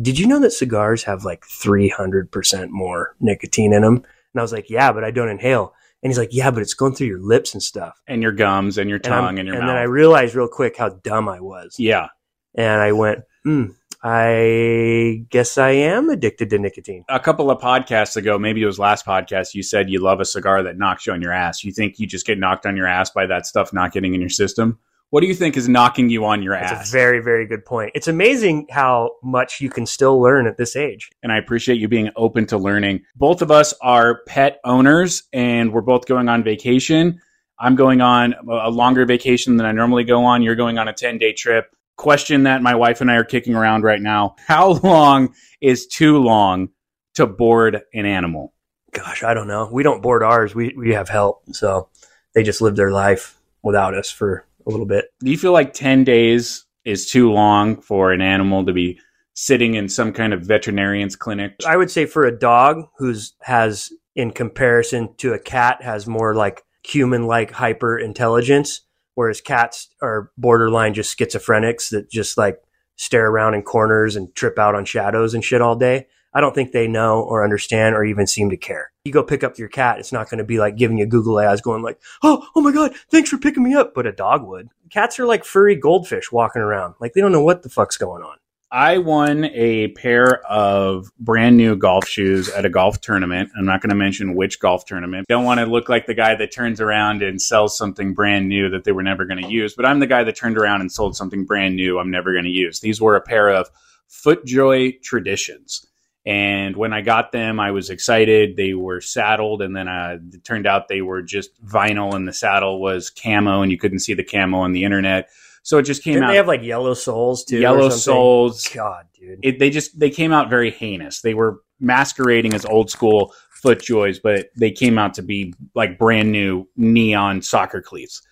did 0.00 0.18
you 0.18 0.26
know 0.26 0.40
that 0.40 0.50
cigars 0.52 1.04
have 1.04 1.24
like 1.24 1.44
300% 1.46 2.68
more 2.70 3.14
nicotine 3.20 3.72
in 3.72 3.82
them? 3.82 3.96
And 3.96 4.40
I 4.40 4.42
was 4.42 4.52
like, 4.52 4.70
yeah, 4.70 4.92
but 4.92 5.04
I 5.04 5.10
don't 5.10 5.28
inhale. 5.30 5.74
And 6.02 6.10
he's 6.12 6.18
like, 6.18 6.28
yeah, 6.32 6.50
but 6.50 6.62
it's 6.62 6.74
going 6.74 6.94
through 6.94 7.08
your 7.08 7.20
lips 7.20 7.54
and 7.54 7.62
stuff. 7.62 8.00
And 8.06 8.22
your 8.22 8.32
gums 8.32 8.78
and 8.78 8.88
your 8.88 8.98
And, 8.98 9.04
tongue 9.04 9.38
and 9.38 9.46
your 9.48 9.54
mouth 9.56 9.60
and 9.62 9.66
mouth. 9.66 9.74
then 9.74 9.82
I 9.82 9.86
realized 9.86 10.34
real 10.34 10.48
quick 10.48 10.76
how 10.76 10.90
dumb 10.90 11.28
I 11.28 11.40
was. 11.40 11.74
yeah. 11.78 12.08
And 12.54 12.80
I 12.80 12.92
went, 12.92 13.20
hmm, 13.44 13.66
I 14.02 15.24
guess 15.30 15.58
I 15.58 15.70
am 15.70 16.08
addicted 16.08 16.50
to 16.50 16.58
nicotine. 16.58 17.04
A 17.08 17.18
couple 17.20 17.50
of 17.50 17.60
podcasts 17.60 18.16
ago, 18.16 18.38
maybe 18.38 18.62
it 18.62 18.66
was 18.66 18.78
last 18.78 19.04
podcast, 19.04 19.54
you 19.54 19.62
said 19.62 19.90
you 19.90 20.00
love 20.00 20.20
a 20.20 20.24
cigar 20.24 20.62
that 20.62 20.78
knocks 20.78 21.06
you 21.06 21.12
on 21.12 21.20
your 21.20 21.32
ass. 21.32 21.64
You 21.64 21.72
think 21.72 21.98
you 21.98 22.06
just 22.06 22.26
get 22.26 22.38
knocked 22.38 22.64
on 22.66 22.76
your 22.76 22.86
ass 22.86 23.10
by 23.10 23.26
that 23.26 23.46
stuff 23.46 23.72
not 23.72 23.92
getting 23.92 24.14
in 24.14 24.20
your 24.20 24.30
system? 24.30 24.78
What 25.10 25.22
do 25.22 25.26
you 25.26 25.34
think 25.34 25.56
is 25.56 25.68
knocking 25.68 26.10
you 26.10 26.26
on 26.26 26.42
your 26.42 26.54
That's 26.54 26.72
ass? 26.72 26.88
a 26.90 26.92
very, 26.92 27.20
very 27.20 27.46
good 27.46 27.64
point. 27.64 27.92
It's 27.94 28.08
amazing 28.08 28.66
how 28.70 29.12
much 29.22 29.58
you 29.60 29.70
can 29.70 29.86
still 29.86 30.20
learn 30.20 30.46
at 30.46 30.58
this 30.58 30.76
age. 30.76 31.10
and 31.22 31.32
I 31.32 31.38
appreciate 31.38 31.80
you 31.80 31.88
being 31.88 32.10
open 32.14 32.44
to 32.46 32.58
learning. 32.58 33.04
Both 33.16 33.40
of 33.40 33.50
us 33.50 33.72
are 33.80 34.20
pet 34.26 34.60
owners 34.64 35.22
and 35.32 35.72
we're 35.72 35.80
both 35.80 36.06
going 36.06 36.28
on 36.28 36.44
vacation. 36.44 37.20
I'm 37.58 37.74
going 37.74 38.00
on 38.02 38.34
a 38.48 38.70
longer 38.70 39.04
vacation 39.06 39.56
than 39.56 39.66
I 39.66 39.72
normally 39.72 40.04
go 40.04 40.24
on. 40.24 40.42
You're 40.42 40.54
going 40.54 40.78
on 40.78 40.88
a 40.88 40.92
10 40.92 41.18
day 41.18 41.32
trip. 41.32 41.74
Question 41.98 42.44
that 42.44 42.62
my 42.62 42.76
wife 42.76 43.00
and 43.00 43.10
I 43.10 43.16
are 43.16 43.24
kicking 43.24 43.56
around 43.56 43.82
right 43.82 44.00
now. 44.00 44.36
How 44.46 44.74
long 44.84 45.34
is 45.60 45.86
too 45.88 46.18
long 46.18 46.68
to 47.14 47.26
board 47.26 47.82
an 47.92 48.06
animal? 48.06 48.54
Gosh, 48.92 49.24
I 49.24 49.34
don't 49.34 49.48
know. 49.48 49.68
We 49.70 49.82
don't 49.82 50.00
board 50.00 50.22
ours. 50.22 50.54
We, 50.54 50.72
we 50.76 50.94
have 50.94 51.08
help. 51.08 51.42
So 51.52 51.88
they 52.34 52.44
just 52.44 52.60
live 52.60 52.76
their 52.76 52.92
life 52.92 53.40
without 53.64 53.94
us 53.94 54.10
for 54.10 54.46
a 54.64 54.70
little 54.70 54.86
bit. 54.86 55.06
Do 55.20 55.30
you 55.30 55.36
feel 55.36 55.52
like 55.52 55.72
10 55.72 56.04
days 56.04 56.66
is 56.84 57.10
too 57.10 57.32
long 57.32 57.80
for 57.80 58.12
an 58.12 58.20
animal 58.20 58.64
to 58.64 58.72
be 58.72 59.00
sitting 59.34 59.74
in 59.74 59.88
some 59.88 60.12
kind 60.12 60.32
of 60.32 60.42
veterinarian's 60.42 61.16
clinic? 61.16 61.56
I 61.66 61.76
would 61.76 61.90
say 61.90 62.06
for 62.06 62.24
a 62.24 62.38
dog 62.38 62.88
who's 62.98 63.34
has 63.40 63.90
in 64.14 64.30
comparison 64.30 65.14
to 65.16 65.32
a 65.32 65.38
cat 65.38 65.82
has 65.82 66.06
more 66.06 66.36
like 66.36 66.62
human 66.84 67.26
like 67.26 67.50
hyper 67.50 67.98
intelligence, 67.98 68.82
whereas 69.18 69.40
cats 69.40 69.88
are 70.00 70.30
borderline 70.38 70.94
just 70.94 71.18
schizophrenics 71.18 71.90
that 71.90 72.08
just 72.08 72.38
like 72.38 72.62
stare 72.94 73.26
around 73.26 73.54
in 73.54 73.62
corners 73.62 74.14
and 74.14 74.32
trip 74.36 74.60
out 74.60 74.76
on 74.76 74.84
shadows 74.84 75.34
and 75.34 75.44
shit 75.44 75.60
all 75.60 75.74
day. 75.74 76.06
I 76.32 76.40
don't 76.40 76.54
think 76.54 76.70
they 76.70 76.86
know 76.86 77.22
or 77.22 77.42
understand 77.42 77.96
or 77.96 78.04
even 78.04 78.28
seem 78.28 78.48
to 78.50 78.56
care. 78.56 78.92
You 79.04 79.10
go 79.10 79.24
pick 79.24 79.42
up 79.42 79.58
your 79.58 79.66
cat, 79.66 79.98
it's 79.98 80.12
not 80.12 80.30
going 80.30 80.38
to 80.38 80.44
be 80.44 80.60
like 80.60 80.76
giving 80.76 80.98
you 80.98 81.06
Google 81.06 81.36
eyes 81.38 81.60
going 81.60 81.82
like, 81.82 82.00
"Oh, 82.22 82.46
oh 82.54 82.60
my 82.60 82.70
god, 82.70 82.94
thanks 83.10 83.28
for 83.28 83.38
picking 83.38 83.64
me 83.64 83.74
up." 83.74 83.92
But 83.92 84.06
a 84.06 84.12
dog 84.12 84.46
would. 84.46 84.68
Cats 84.88 85.18
are 85.18 85.26
like 85.26 85.44
furry 85.44 85.74
goldfish 85.74 86.30
walking 86.30 86.62
around. 86.62 86.94
Like 87.00 87.14
they 87.14 87.20
don't 87.20 87.32
know 87.32 87.42
what 87.42 87.64
the 87.64 87.70
fuck's 87.70 87.96
going 87.96 88.22
on. 88.22 88.36
I 88.70 88.98
won 88.98 89.46
a 89.46 89.88
pair 89.88 90.44
of 90.44 91.10
brand 91.18 91.56
new 91.56 91.74
golf 91.74 92.06
shoes 92.06 92.50
at 92.50 92.66
a 92.66 92.68
golf 92.68 93.00
tournament. 93.00 93.50
I'm 93.56 93.64
not 93.64 93.80
going 93.80 93.88
to 93.90 93.96
mention 93.96 94.34
which 94.34 94.60
golf 94.60 94.84
tournament. 94.84 95.26
Don't 95.26 95.44
want 95.44 95.60
to 95.60 95.66
look 95.66 95.88
like 95.88 96.04
the 96.04 96.14
guy 96.14 96.34
that 96.34 96.52
turns 96.52 96.78
around 96.78 97.22
and 97.22 97.40
sells 97.40 97.78
something 97.78 98.12
brand 98.12 98.46
new 98.46 98.68
that 98.68 98.84
they 98.84 98.92
were 98.92 99.02
never 99.02 99.24
going 99.24 99.42
to 99.42 99.48
use, 99.48 99.74
but 99.74 99.86
I'm 99.86 100.00
the 100.00 100.06
guy 100.06 100.22
that 100.22 100.36
turned 100.36 100.58
around 100.58 100.82
and 100.82 100.92
sold 100.92 101.16
something 101.16 101.46
brand 101.46 101.76
new 101.76 101.98
I'm 101.98 102.10
never 102.10 102.32
going 102.32 102.44
to 102.44 102.50
use. 102.50 102.80
These 102.80 103.00
were 103.00 103.16
a 103.16 103.22
pair 103.22 103.48
of 103.48 103.70
FootJoy 104.10 105.00
Traditions. 105.02 105.86
And 106.26 106.76
when 106.76 106.92
I 106.92 107.00
got 107.00 107.32
them, 107.32 107.58
I 107.58 107.70
was 107.70 107.88
excited. 107.88 108.56
They 108.56 108.74
were 108.74 109.00
saddled, 109.00 109.62
and 109.62 109.74
then 109.74 109.88
uh, 109.88 110.18
it 110.30 110.44
turned 110.44 110.66
out 110.66 110.88
they 110.88 111.00
were 111.00 111.22
just 111.22 111.50
vinyl, 111.64 112.12
and 112.12 112.28
the 112.28 112.34
saddle 112.34 112.82
was 112.82 113.08
camo, 113.08 113.62
and 113.62 113.72
you 113.72 113.78
couldn't 113.78 114.00
see 114.00 114.12
the 114.12 114.24
camo 114.24 114.58
on 114.58 114.72
the 114.72 114.84
internet. 114.84 115.30
So 115.68 115.76
it 115.76 115.82
just 115.82 116.02
came 116.02 116.14
Didn't 116.14 116.24
out 116.24 116.30
they 116.30 116.36
have 116.38 116.48
like 116.48 116.62
yellow 116.62 116.94
soles 116.94 117.44
too? 117.44 117.58
yellow 117.58 117.90
soles, 117.90 118.66
God, 118.68 119.04
dude. 119.12 119.40
it, 119.42 119.58
they 119.58 119.68
just 119.68 120.00
they 120.00 120.08
came 120.08 120.32
out 120.32 120.48
very 120.48 120.70
heinous. 120.70 121.20
They 121.20 121.34
were 121.34 121.60
masquerading 121.78 122.54
as 122.54 122.64
old 122.64 122.88
school 122.90 123.34
FootJoys, 123.62 124.18
but 124.22 124.46
they 124.56 124.70
came 124.70 124.96
out 124.96 125.12
to 125.12 125.22
be 125.22 125.52
like 125.74 125.98
brand 125.98 126.32
new 126.32 126.66
neon 126.76 127.42
soccer 127.42 127.82
cleats. 127.82 128.22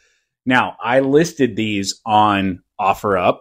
Now, 0.46 0.78
I 0.82 1.00
listed 1.00 1.56
these 1.56 2.00
on 2.06 2.62
OfferUp, 2.80 3.40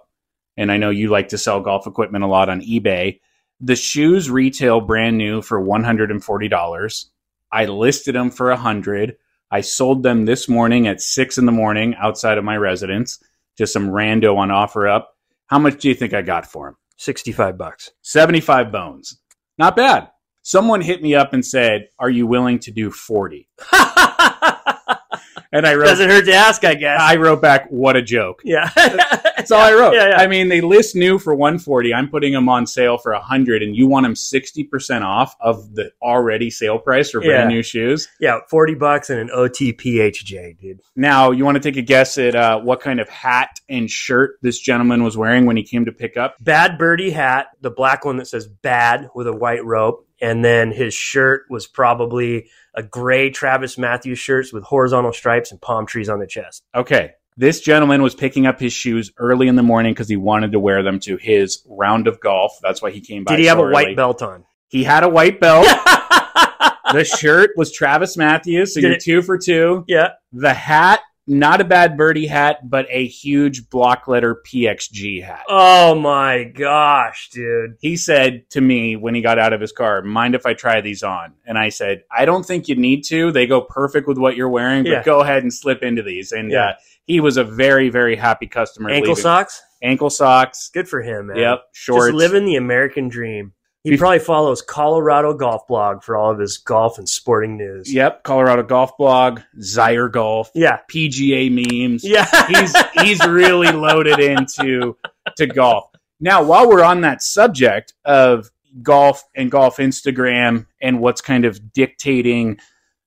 and 0.57 0.73
I 0.73 0.75
know 0.75 0.89
you 0.89 1.07
like 1.07 1.29
to 1.29 1.37
sell 1.37 1.61
golf 1.61 1.87
equipment 1.87 2.25
a 2.25 2.27
lot 2.27 2.49
on 2.49 2.59
eBay. 2.59 3.21
The 3.61 3.77
shoes 3.77 4.29
retail 4.29 4.81
brand 4.81 5.17
new 5.17 5.41
for 5.41 5.63
$140. 5.63 7.05
I 7.49 7.65
listed 7.67 8.13
them 8.13 8.29
for 8.29 8.49
100. 8.49 9.15
I 9.51 9.61
sold 9.61 10.03
them 10.03 10.25
this 10.25 10.49
morning 10.49 10.85
at 10.85 10.99
six 10.99 11.37
in 11.37 11.45
the 11.45 11.53
morning 11.53 11.95
outside 11.95 12.37
of 12.37 12.43
my 12.43 12.57
residence. 12.57 13.19
Just 13.57 13.73
some 13.73 13.89
rando 13.89 14.37
on 14.37 14.49
OfferUp. 14.49 15.03
How 15.47 15.59
much 15.59 15.79
do 15.79 15.89
you 15.89 15.95
think 15.95 16.13
I 16.13 16.21
got 16.21 16.45
for 16.45 16.69
him? 16.69 16.75
65 16.97 17.57
bucks. 17.57 17.91
75 18.01 18.71
bones. 18.71 19.19
Not 19.57 19.75
bad. 19.75 20.09
Someone 20.41 20.81
hit 20.81 21.01
me 21.01 21.15
up 21.15 21.33
and 21.33 21.45
said, 21.45 21.87
Are 21.99 22.09
you 22.09 22.27
willing 22.27 22.59
to 22.59 22.71
do 22.71 22.91
40? 22.91 23.47
And 25.55 25.65
I 25.65 25.75
wrote, 25.75 25.85
Doesn't 25.87 26.09
hurt 26.09 26.25
to 26.25 26.33
ask, 26.33 26.63
I 26.63 26.75
guess. 26.75 26.99
I 27.01 27.15
wrote 27.15 27.41
back, 27.41 27.67
What 27.69 27.95
a 27.95 28.01
joke. 28.01 28.41
yeah. 28.43 28.69
That's 28.75 29.51
all 29.51 29.61
I 29.61 29.73
wrote. 29.73 29.93
Yeah, 29.93 30.09
yeah. 30.09 30.17
I 30.17 30.27
mean, 30.27 30.49
they 30.49 30.61
list 30.61 30.95
new 30.95 31.17
for 31.19 31.33
140. 31.35 31.93
I'm 31.93 32.09
putting 32.09 32.33
them 32.33 32.49
on 32.49 32.65
sale 32.67 32.97
for 32.97 33.11
100, 33.13 33.63
and 33.63 33.75
you 33.75 33.87
want 33.87 34.03
them 34.05 34.13
60% 34.13 35.01
off 35.03 35.35
of 35.39 35.73
the 35.75 35.91
already 36.01 36.49
sale 36.49 36.79
price 36.79 37.11
for 37.11 37.19
brand 37.21 37.49
Yeah. 37.51 37.55
new 37.55 37.63
shoes. 37.63 38.07
yeah, 38.19 38.39
40 38.49 38.75
bucks 38.75 39.09
and 39.09 39.19
an 39.19 39.29
OTPHJ, 39.35 40.59
dude. 40.59 40.81
Now, 40.95 41.31
you 41.31 41.45
want 41.45 41.55
to 41.55 41.61
take 41.61 41.77
a 41.77 41.81
guess 41.81 42.17
at 42.17 42.35
uh, 42.35 42.59
what 42.59 42.79
kind 42.81 42.99
of 42.99 43.09
hat 43.09 43.59
and 43.69 43.89
shirt 43.89 44.37
this 44.41 44.59
gentleman 44.59 45.03
was 45.03 45.17
wearing 45.17 45.45
when 45.45 45.57
he 45.57 45.63
came 45.63 45.85
to 45.85 45.91
pick 45.91 46.17
up? 46.17 46.35
Bad 46.39 46.77
Birdie 46.77 47.11
hat, 47.11 47.47
the 47.61 47.69
black 47.71 48.05
one 48.05 48.17
that 48.17 48.27
says 48.27 48.47
bad 48.47 49.09
with 49.15 49.27
a 49.27 49.33
white 49.33 49.63
rope. 49.65 50.07
And 50.21 50.43
then 50.45 50.71
his 50.71 50.93
shirt 50.93 51.43
was 51.49 51.67
probably 51.67 52.49
a 52.73 52.83
gray 52.83 53.29
Travis 53.29 53.77
Matthews 53.77 54.19
shirt 54.19 54.47
with 54.53 54.63
horizontal 54.63 55.11
stripes 55.13 55.51
and 55.51 55.61
palm 55.61 55.85
trees 55.85 56.09
on 56.09 56.19
the 56.19 56.27
chest. 56.27 56.63
Okay. 56.73 57.11
This 57.37 57.59
gentleman 57.59 58.01
was 58.01 58.15
picking 58.15 58.45
up 58.47 58.59
his 58.61 58.71
shoes 58.71 59.11
early 59.17 59.49
in 59.49 59.55
the 59.57 59.63
morning 59.63 59.93
because 59.93 60.07
he 60.07 60.15
wanted 60.15 60.53
to 60.53 60.59
wear 60.59 60.83
them 60.83 60.99
to 61.01 61.17
his 61.17 61.61
round 61.67 62.07
of 62.07 62.21
golf. 62.21 62.57
That's 62.63 62.81
why 62.81 62.91
he 62.91 63.01
came 63.01 63.25
by. 63.25 63.33
Did 63.33 63.41
he 63.41 63.47
have 63.47 63.57
so 63.57 63.67
a 63.67 63.71
white 63.71 63.95
belt 63.97 64.21
on? 64.21 64.45
He 64.69 64.85
had 64.85 65.03
a 65.03 65.09
white 65.09 65.41
belt. 65.41 65.65
the 66.93 67.03
shirt 67.03 67.51
was 67.57 67.73
Travis 67.73 68.15
Matthews, 68.15 68.73
so 68.73 68.79
Did 68.79 68.87
you're 68.87 68.95
it- 68.95 69.03
two 69.03 69.21
for 69.21 69.37
two. 69.37 69.83
yeah. 69.87 70.09
The 70.31 70.53
hat, 70.53 71.01
not 71.27 71.59
a 71.59 71.63
bad 71.63 71.97
birdie 71.97 72.27
hat, 72.27 72.69
but 72.69 72.85
a 72.89 73.07
huge 73.07 73.69
block 73.69 74.07
letter 74.07 74.41
PXG 74.47 75.23
hat. 75.23 75.43
Oh 75.49 75.95
my 75.95 76.43
gosh, 76.43 77.29
dude. 77.31 77.75
He 77.81 77.97
said 77.97 78.49
to 78.51 78.61
me 78.61 78.95
when 78.95 79.15
he 79.15 79.21
got 79.21 79.39
out 79.39 79.51
of 79.53 79.59
his 79.61 79.71
car, 79.71 80.01
Mind 80.03 80.35
if 80.35 80.45
I 80.45 80.53
try 80.53 80.81
these 80.81 81.01
on? 81.01 81.33
And 81.45 81.57
I 81.57 81.69
said, 81.69 82.03
I 82.15 82.25
don't 82.25 82.45
think 82.45 82.67
you 82.67 82.75
need 82.75 83.03
to. 83.05 83.31
They 83.31 83.47
go 83.47 83.61
perfect 83.61 84.07
with 84.07 84.17
what 84.19 84.35
you're 84.35 84.49
wearing, 84.49 84.83
but 84.83 84.89
Yeah. 84.91 85.03
go 85.03 85.21
ahead 85.21 85.41
and 85.41 85.51
slip 85.53 85.81
into 85.81 86.03
these. 86.03 86.31
And 86.31 86.51
Yeah. 86.51 86.69
uh, 86.69 86.73
he 87.05 87.19
was 87.19 87.37
a 87.37 87.43
very, 87.43 87.89
very 87.89 88.15
happy 88.15 88.47
customer. 88.47 88.89
Ankle 88.91 89.09
leaving. 89.13 89.21
socks? 89.23 89.61
Ankle 89.81 90.09
socks. 90.09 90.69
Good 90.73 90.87
for 90.87 91.01
him, 91.01 91.27
man. 91.27 91.37
Yep. 91.37 91.63
Shorts. 91.73 92.05
Just 92.07 92.15
living 92.15 92.45
the 92.45 92.55
American 92.55 93.09
dream. 93.09 93.53
He 93.85 93.91
Bef- 93.91 93.99
probably 93.99 94.19
follows 94.19 94.61
Colorado 94.61 95.33
Golf 95.33 95.67
Blog 95.67 96.03
for 96.03 96.17
all 96.17 96.31
of 96.31 96.39
his 96.39 96.57
golf 96.57 96.97
and 96.97 97.07
sporting 97.07 97.55
news. 97.55 97.93
Yep. 97.93 98.23
Colorado 98.23 98.63
Golf 98.63 98.97
Blog, 98.97 99.39
Zyre 99.59 100.11
Golf, 100.11 100.49
Yeah. 100.55 100.79
PGA 100.91 101.49
memes. 101.49 102.03
Yeah. 102.03 102.25
he's 102.47 102.75
he's 103.01 103.25
really 103.27 103.71
loaded 103.71 104.19
into 104.19 104.97
to 105.37 105.47
golf. 105.47 105.85
Now, 106.19 106.43
while 106.43 106.67
we're 106.67 106.83
on 106.83 107.01
that 107.01 107.21
subject 107.21 107.93
of 108.03 108.49
golf 108.81 109.23
and 109.35 109.49
golf 109.51 109.77
Instagram 109.77 110.65
and 110.81 110.99
what's 110.99 111.21
kind 111.21 111.45
of 111.45 111.71
dictating 111.71 112.57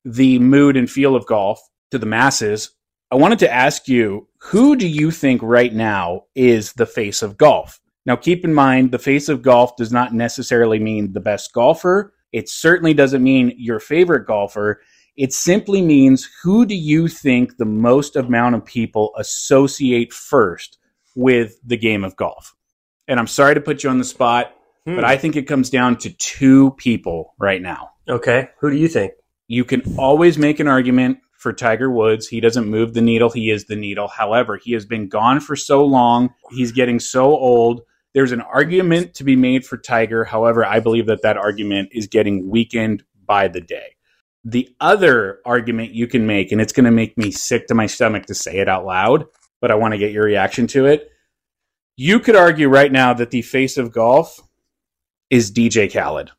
the 0.05 0.39
mood 0.39 0.77
and 0.77 0.89
feel 0.89 1.15
of 1.15 1.25
golf 1.25 1.59
to 1.91 1.97
the 1.97 2.05
masses, 2.05 2.71
I 3.11 3.15
wanted 3.15 3.39
to 3.39 3.51
ask 3.53 3.87
you, 3.87 4.27
who 4.37 4.75
do 4.75 4.87
you 4.87 5.11
think 5.11 5.41
right 5.43 5.73
now 5.73 6.23
is 6.35 6.73
the 6.73 6.85
face 6.85 7.21
of 7.21 7.37
golf? 7.37 7.81
Now, 8.05 8.15
keep 8.15 8.43
in 8.43 8.53
mind, 8.53 8.91
the 8.91 8.99
face 8.99 9.29
of 9.29 9.41
golf 9.41 9.75
does 9.75 9.91
not 9.91 10.13
necessarily 10.13 10.79
mean 10.79 11.13
the 11.13 11.19
best 11.19 11.53
golfer. 11.53 12.13
It 12.31 12.49
certainly 12.49 12.93
doesn't 12.93 13.23
mean 13.23 13.53
your 13.57 13.79
favorite 13.79 14.25
golfer. 14.25 14.81
It 15.17 15.33
simply 15.33 15.81
means 15.81 16.29
who 16.43 16.65
do 16.65 16.75
you 16.75 17.07
think 17.07 17.57
the 17.57 17.65
most 17.65 18.15
amount 18.15 18.55
of 18.55 18.65
people 18.65 19.11
associate 19.17 20.13
first 20.13 20.77
with 21.15 21.55
the 21.65 21.77
game 21.77 22.03
of 22.03 22.15
golf? 22.15 22.55
And 23.07 23.19
I'm 23.19 23.27
sorry 23.27 23.55
to 23.55 23.61
put 23.61 23.83
you 23.83 23.89
on 23.89 23.97
the 23.97 24.03
spot, 24.03 24.53
Hmm. 24.85 24.95
but 24.95 25.03
I 25.03 25.17
think 25.17 25.35
it 25.35 25.43
comes 25.47 25.69
down 25.69 25.97
to 25.97 26.09
two 26.11 26.71
people 26.77 27.33
right 27.37 27.61
now. 27.61 27.89
Okay. 28.07 28.47
Who 28.61 28.71
do 28.71 28.77
you 28.77 28.87
think? 28.87 29.11
You 29.47 29.65
can 29.65 29.81
always 29.97 30.37
make 30.37 30.59
an 30.59 30.67
argument 30.67 31.17
for 31.37 31.51
Tiger 31.51 31.89
Woods. 31.91 32.27
He 32.27 32.39
doesn't 32.39 32.67
move 32.67 32.93
the 32.93 33.01
needle, 33.01 33.29
he 33.29 33.49
is 33.49 33.65
the 33.65 33.75
needle. 33.75 34.07
However, 34.07 34.57
he 34.57 34.73
has 34.73 34.85
been 34.85 35.09
gone 35.09 35.39
for 35.41 35.55
so 35.55 35.83
long, 35.83 36.33
he's 36.51 36.71
getting 36.71 36.99
so 36.99 37.25
old. 37.25 37.81
There's 38.19 38.33
an 38.33 38.41
argument 38.41 39.13
to 39.13 39.23
be 39.23 39.37
made 39.37 39.65
for 39.65 39.77
Tiger. 39.77 40.25
However, 40.25 40.65
I 40.65 40.81
believe 40.81 41.05
that 41.05 41.21
that 41.21 41.37
argument 41.37 41.91
is 41.93 42.07
getting 42.07 42.49
weakened 42.49 43.01
by 43.25 43.47
the 43.47 43.61
day. 43.61 43.95
The 44.43 44.67
other 44.81 45.39
argument 45.45 45.93
you 45.93 46.05
can 46.05 46.27
make, 46.27 46.51
and 46.51 46.59
it's 46.59 46.73
going 46.73 46.83
to 46.83 46.91
make 46.91 47.17
me 47.17 47.31
sick 47.31 47.67
to 47.67 47.75
my 47.75 47.85
stomach 47.85 48.25
to 48.25 48.35
say 48.35 48.57
it 48.57 48.67
out 48.67 48.85
loud, 48.85 49.23
but 49.61 49.71
I 49.71 49.75
want 49.75 49.93
to 49.93 49.97
get 49.97 50.11
your 50.11 50.25
reaction 50.25 50.67
to 50.67 50.85
it. 50.85 51.09
You 51.95 52.19
could 52.19 52.35
argue 52.35 52.67
right 52.67 52.91
now 52.91 53.13
that 53.13 53.31
the 53.31 53.41
face 53.41 53.77
of 53.77 53.93
golf 53.93 54.37
is 55.29 55.49
DJ 55.49 55.89
Khaled. 55.89 56.31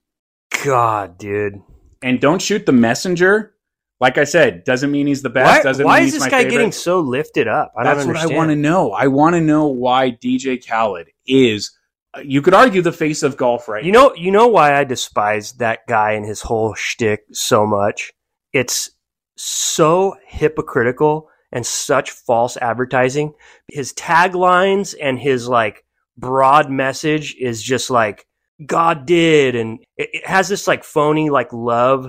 God, 0.62 1.16
dude. 1.16 1.62
And 2.02 2.20
don't 2.20 2.42
shoot 2.42 2.66
the 2.66 2.72
messenger. 2.72 3.54
Like 4.00 4.16
I 4.16 4.24
said, 4.24 4.64
doesn't 4.64 4.90
mean 4.90 5.06
he's 5.06 5.22
the 5.22 5.30
best. 5.30 5.58
Why, 5.58 5.62
doesn't 5.62 5.84
why 5.84 6.00
is 6.00 6.12
this 6.12 6.24
guy 6.24 6.30
favorite. 6.30 6.50
getting 6.50 6.72
so 6.72 7.00
lifted 7.00 7.48
up? 7.48 7.72
I 7.76 7.84
That's 7.84 8.04
don't 8.04 8.14
what 8.14 8.16
I 8.16 8.34
want 8.34 8.50
to 8.50 8.56
know. 8.56 8.92
I 8.92 9.08
want 9.08 9.34
to 9.34 9.40
know 9.40 9.66
why 9.66 10.10
DJ 10.10 10.66
Khaled 10.66 11.08
is. 11.26 11.76
Uh, 12.14 12.20
you 12.24 12.40
could 12.40 12.54
argue 12.54 12.82
the 12.82 12.92
face 12.92 13.22
of 13.22 13.36
golf 13.36 13.68
right 13.68 13.84
You 13.84 13.92
know, 13.92 14.14
you 14.16 14.32
know 14.32 14.48
why 14.48 14.74
I 14.74 14.84
despise 14.84 15.52
that 15.54 15.86
guy 15.86 16.12
and 16.12 16.24
his 16.24 16.40
whole 16.40 16.74
shtick 16.74 17.20
so 17.30 17.66
much. 17.66 18.12
It's 18.52 18.90
so 19.36 20.16
hypocritical 20.26 21.28
and 21.52 21.64
such 21.64 22.10
false 22.10 22.56
advertising. 22.56 23.34
His 23.68 23.92
taglines 23.92 24.94
and 25.00 25.18
his 25.18 25.48
like 25.48 25.84
broad 26.16 26.70
message 26.70 27.36
is 27.38 27.62
just 27.62 27.90
like 27.90 28.26
God 28.64 29.06
did, 29.06 29.54
and 29.54 29.80
it, 29.96 30.10
it 30.12 30.26
has 30.26 30.48
this 30.48 30.66
like 30.66 30.84
phony 30.84 31.30
like 31.30 31.52
love 31.52 32.06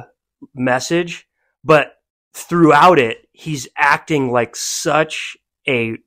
message, 0.53 1.27
but 1.63 1.95
throughout 2.33 2.99
it, 2.99 3.27
he's 3.31 3.67
acting 3.77 4.31
like 4.31 4.55
such 4.55 5.37
a 5.67 5.97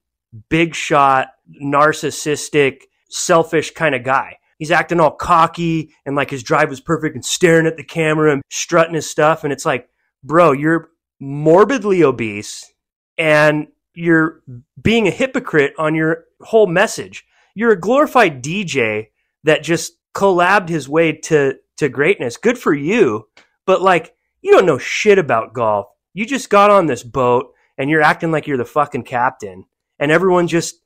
big 0.49 0.75
shot, 0.75 1.29
narcissistic, 1.63 2.83
selfish 3.09 3.73
kind 3.73 3.95
of 3.95 4.03
guy. 4.03 4.39
He's 4.59 4.71
acting 4.71 5.01
all 5.01 5.11
cocky 5.11 5.95
and 6.07 6.17
like 6.17 6.31
his 6.31 6.43
drive 6.43 6.71
was 6.71 6.81
perfect 6.81 7.15
and 7.15 7.25
staring 7.25 7.67
at 7.67 7.77
the 7.77 7.85
camera 7.85 8.33
and 8.33 8.43
strutting 8.51 8.95
his 8.95 9.11
stuff. 9.11 9.45
And 9.45 9.53
it's 9.53 9.67
like, 9.67 9.89
bro, 10.23 10.53
you're 10.53 10.91
morbidly 11.21 12.03
obese 12.03 12.73
and 13.19 13.69
you're 13.95 14.43
being 14.81 15.07
a 15.07 15.13
hypocrite 15.13 15.75
on 15.79 15.95
your 15.95 16.25
whole 16.41 16.67
message. 16.67 17.25
You're 17.55 17.73
a 17.73 17.81
glorified 17.81 18.43
DJ 18.43 19.09
that 19.45 19.63
just 19.63 19.95
collabed 20.15 20.69
his 20.69 20.89
way 20.89 21.13
to, 21.13 21.57
to 21.77 21.89
greatness. 21.89 22.37
Good 22.37 22.59
for 22.59 22.75
you. 22.75 23.29
But 23.67 23.83
like, 23.83 24.15
you 24.45 24.53
don't 24.53 24.67
know 24.67 24.79
shit 24.79 25.19
about 25.19 25.55
golf. 25.55 25.87
You 26.13 26.27
just 26.27 26.51
got 26.51 26.71
on 26.71 26.85
this 26.87 27.03
boat 27.03 27.55
and 27.79 27.89
you're 27.89 28.03
acting 28.03 28.31
like 28.31 28.47
you're 28.47 28.59
the 28.59 28.65
fucking 28.67 29.05
captain 29.05 29.65
and 29.99 30.13
everyone 30.13 30.49
just 30.49 30.77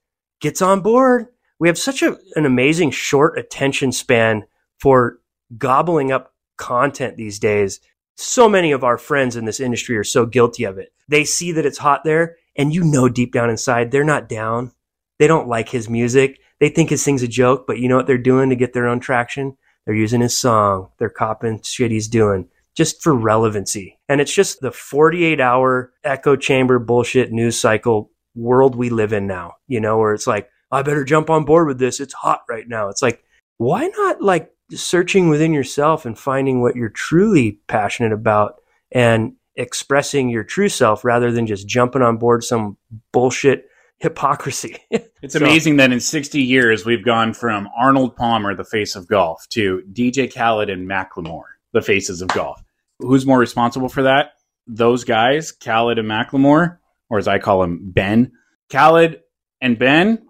gets 0.40 0.62
on 0.62 0.81
board. 0.81 1.27
We 1.59 1.66
have 1.66 1.77
such 1.77 2.03
a, 2.03 2.16
an 2.37 2.47
amazing 2.47 2.92
short 2.92 3.37
attention 3.37 3.90
span 3.90 4.44
for 4.79 5.18
gobbling 5.59 6.12
up 6.12 6.33
content 6.57 7.16
these 7.16 7.40
days. 7.40 7.81
So 8.16 8.49
many 8.49 8.71
of 8.71 8.85
our 8.85 8.97
friends 8.97 9.35
in 9.35 9.44
this 9.44 9.59
industry 9.59 9.97
are 9.97 10.05
so 10.05 10.25
guilty 10.25 10.62
of 10.62 10.79
it. 10.79 10.92
They 11.09 11.25
see 11.25 11.51
that 11.53 11.66
it's 11.66 11.79
hot 11.79 12.05
there 12.05 12.37
and 12.55 12.73
you 12.73 12.85
know 12.85 13.09
deep 13.09 13.33
down 13.33 13.51
inside 13.51 13.90
they're 13.90 14.05
not 14.05 14.29
down. 14.29 14.71
They 15.18 15.27
don't 15.27 15.49
like 15.49 15.68
his 15.68 15.90
music. 15.90 16.38
They 16.61 16.68
think 16.68 16.90
his 16.90 17.05
thing's 17.05 17.25
a 17.25 17.29
joke, 17.29 17.66
but 17.66 17.81
you 17.81 17.88
know 17.88 17.97
what 17.97 18.07
they're 18.07 18.18
doing 18.18 18.51
to 18.51 18.57
get 18.57 18.73
their 18.73 18.87
own 18.87 19.01
traction? 19.01 19.57
They're 19.85 19.97
using 19.97 20.21
his 20.21 20.37
song. 20.37 20.90
They're 20.99 21.11
copying 21.11 21.61
shit 21.62 21.90
he's 21.90 22.07
doing 22.07 22.49
just 22.79 23.03
for 23.03 23.12
relevancy. 23.12 23.99
And 24.09 24.21
it's 24.21 24.33
just 24.33 24.61
the 24.61 24.71
48 24.71 25.41
hour 25.41 25.93
echo 26.05 26.37
chamber 26.37 26.79
bullshit 26.79 27.33
news 27.33 27.59
cycle 27.59 28.12
world 28.37 28.77
we 28.77 28.88
live 28.88 29.12
in 29.12 29.27
now, 29.27 29.55
you 29.67 29.81
know, 29.81 29.99
where 29.99 30.14
it's 30.14 30.29
like, 30.29 30.49
I 30.71 30.83
better 30.83 31.03
jump 31.05 31.29
on 31.29 31.45
board 31.45 31.67
with 31.67 31.81
this. 31.81 31.99
It's 31.99 32.14
hot 32.14 32.43
right 32.49 32.69
now. 32.69 32.88
It's 32.88 33.03
like, 33.03 33.25
why 33.57 33.88
not 33.88 34.23
like 34.23 34.53
searching 34.71 35.29
within 35.29 35.53
yourself 35.53 36.07
and 36.07 36.17
finding 36.17 36.62
what 36.62 36.77
you're 36.77 36.88
truly 36.88 37.59
passionate 37.67 38.12
about 38.12 38.61
and 38.93 39.33
expressing 39.57 40.29
your 40.29 40.45
true 40.45 40.69
self 40.69 41.05
rather 41.05 41.33
than 41.33 41.49
just 41.49 41.67
jumping 41.67 42.03
on 42.03 42.17
board 42.17 42.45
some 42.45 42.77
bullshit 43.12 43.67
hypocrisy? 43.99 44.77
It's 45.21 45.35
So- 45.35 45.41
amazing 45.41 45.79
that 45.79 45.91
in 45.91 45.99
60 45.99 46.41
years 46.41 46.87
we've 46.87 47.05
gone 47.05 47.35
from 47.35 47.69
Arnold 47.77 48.14
Palmer, 48.14 48.55
the 48.55 48.62
face 48.64 48.95
of 48.95 49.09
golf, 49.09 49.45
to 49.49 49.83
DJ 49.93 50.33
Khaled 50.33 50.71
and 50.71 50.88
Macklemore, 50.88 51.43
the 51.73 51.83
faces 51.83 52.23
of 52.23 52.29
golf. 52.29 52.62
Who's 53.01 53.27
more 53.27 53.39
responsible 53.39 53.89
for 53.89 54.03
that? 54.03 54.33
Those 54.67 55.05
guys, 55.05 55.53
Khaled 55.53 55.99
and 55.99 56.09
Macklemore, 56.09 56.79
or 57.09 57.19
as 57.19 57.29
I 57.29 57.39
call 57.39 57.63
him, 57.63 57.91
Ben. 57.91 58.33
Khaled 58.71 59.21
and 59.61 59.79
Ben, 59.79 60.27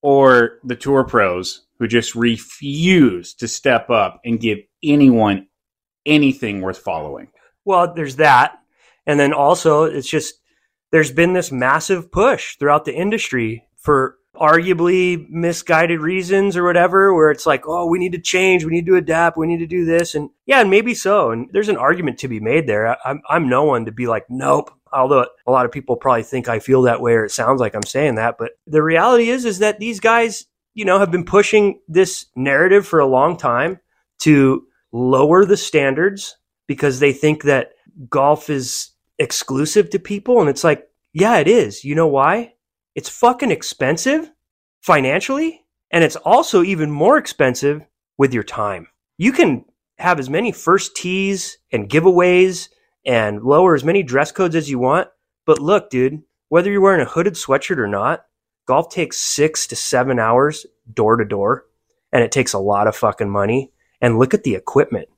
or 0.00 0.58
the 0.64 0.76
tour 0.76 1.04
pros 1.04 1.66
who 1.78 1.86
just 1.86 2.14
refuse 2.14 3.34
to 3.34 3.48
step 3.48 3.90
up 3.90 4.20
and 4.24 4.40
give 4.40 4.58
anyone 4.82 5.46
anything 6.06 6.60
worth 6.60 6.78
following. 6.78 7.28
Well, 7.64 7.92
there's 7.94 8.16
that. 8.16 8.58
And 9.06 9.18
then 9.18 9.32
also, 9.32 9.84
it's 9.84 10.08
just 10.08 10.34
there's 10.90 11.12
been 11.12 11.32
this 11.32 11.50
massive 11.50 12.12
push 12.12 12.56
throughout 12.56 12.84
the 12.84 12.94
industry 12.94 13.66
for 13.76 14.16
arguably 14.36 15.28
misguided 15.28 16.00
reasons 16.00 16.56
or 16.56 16.64
whatever, 16.64 17.14
where 17.14 17.30
it's 17.30 17.46
like, 17.46 17.64
oh, 17.66 17.86
we 17.86 17.98
need 17.98 18.12
to 18.12 18.18
change, 18.18 18.64
we 18.64 18.72
need 18.72 18.86
to 18.86 18.96
adapt, 18.96 19.36
we 19.36 19.46
need 19.46 19.58
to 19.58 19.66
do 19.66 19.84
this. 19.84 20.14
And 20.14 20.30
yeah, 20.46 20.60
and 20.60 20.70
maybe 20.70 20.94
so. 20.94 21.30
And 21.30 21.48
there's 21.52 21.68
an 21.68 21.76
argument 21.76 22.18
to 22.18 22.28
be 22.28 22.40
made 22.40 22.66
there. 22.66 22.96
I'm, 23.06 23.20
I'm 23.28 23.48
no 23.48 23.64
one 23.64 23.84
to 23.84 23.92
be 23.92 24.06
like, 24.06 24.24
nope. 24.28 24.72
Although 24.92 25.26
a 25.46 25.50
lot 25.50 25.64
of 25.64 25.72
people 25.72 25.96
probably 25.96 26.22
think 26.22 26.48
I 26.48 26.58
feel 26.58 26.82
that 26.82 27.00
way 27.00 27.12
or 27.12 27.24
it 27.24 27.30
sounds 27.30 27.60
like 27.60 27.74
I'm 27.74 27.82
saying 27.82 28.16
that. 28.16 28.36
But 28.38 28.52
the 28.66 28.82
reality 28.82 29.30
is, 29.30 29.44
is 29.44 29.60
that 29.60 29.78
these 29.78 30.00
guys, 30.00 30.46
you 30.74 30.84
know, 30.84 30.98
have 30.98 31.10
been 31.10 31.24
pushing 31.24 31.80
this 31.88 32.26
narrative 32.36 32.86
for 32.86 33.00
a 33.00 33.06
long 33.06 33.36
time 33.36 33.80
to 34.20 34.66
lower 34.92 35.44
the 35.44 35.56
standards 35.56 36.36
because 36.66 37.00
they 37.00 37.12
think 37.12 37.44
that 37.44 37.72
golf 38.08 38.50
is 38.50 38.90
exclusive 39.18 39.90
to 39.90 39.98
people. 39.98 40.40
And 40.40 40.48
it's 40.48 40.64
like, 40.64 40.88
yeah, 41.12 41.38
it 41.38 41.48
is. 41.48 41.84
You 41.84 41.94
know 41.94 42.06
why? 42.06 42.51
It's 42.94 43.08
fucking 43.08 43.50
expensive 43.50 44.30
financially. 44.80 45.64
And 45.90 46.02
it's 46.02 46.16
also 46.16 46.62
even 46.62 46.90
more 46.90 47.18
expensive 47.18 47.82
with 48.18 48.32
your 48.32 48.42
time. 48.42 48.88
You 49.18 49.32
can 49.32 49.64
have 49.98 50.18
as 50.18 50.30
many 50.30 50.52
first 50.52 50.96
tees 50.96 51.58
and 51.70 51.88
giveaways 51.88 52.68
and 53.04 53.42
lower 53.42 53.74
as 53.74 53.84
many 53.84 54.02
dress 54.02 54.32
codes 54.32 54.56
as 54.56 54.70
you 54.70 54.78
want. 54.78 55.08
But 55.44 55.58
look, 55.58 55.90
dude, 55.90 56.22
whether 56.48 56.70
you're 56.70 56.80
wearing 56.80 57.02
a 57.02 57.10
hooded 57.10 57.34
sweatshirt 57.34 57.78
or 57.78 57.86
not, 57.86 58.24
golf 58.66 58.88
takes 58.88 59.18
six 59.18 59.66
to 59.68 59.76
seven 59.76 60.18
hours 60.18 60.66
door 60.92 61.16
to 61.16 61.24
door. 61.24 61.66
And 62.12 62.22
it 62.22 62.32
takes 62.32 62.52
a 62.52 62.58
lot 62.58 62.86
of 62.86 62.96
fucking 62.96 63.30
money. 63.30 63.72
And 64.00 64.18
look 64.18 64.34
at 64.34 64.44
the 64.44 64.54
equipment. 64.54 65.08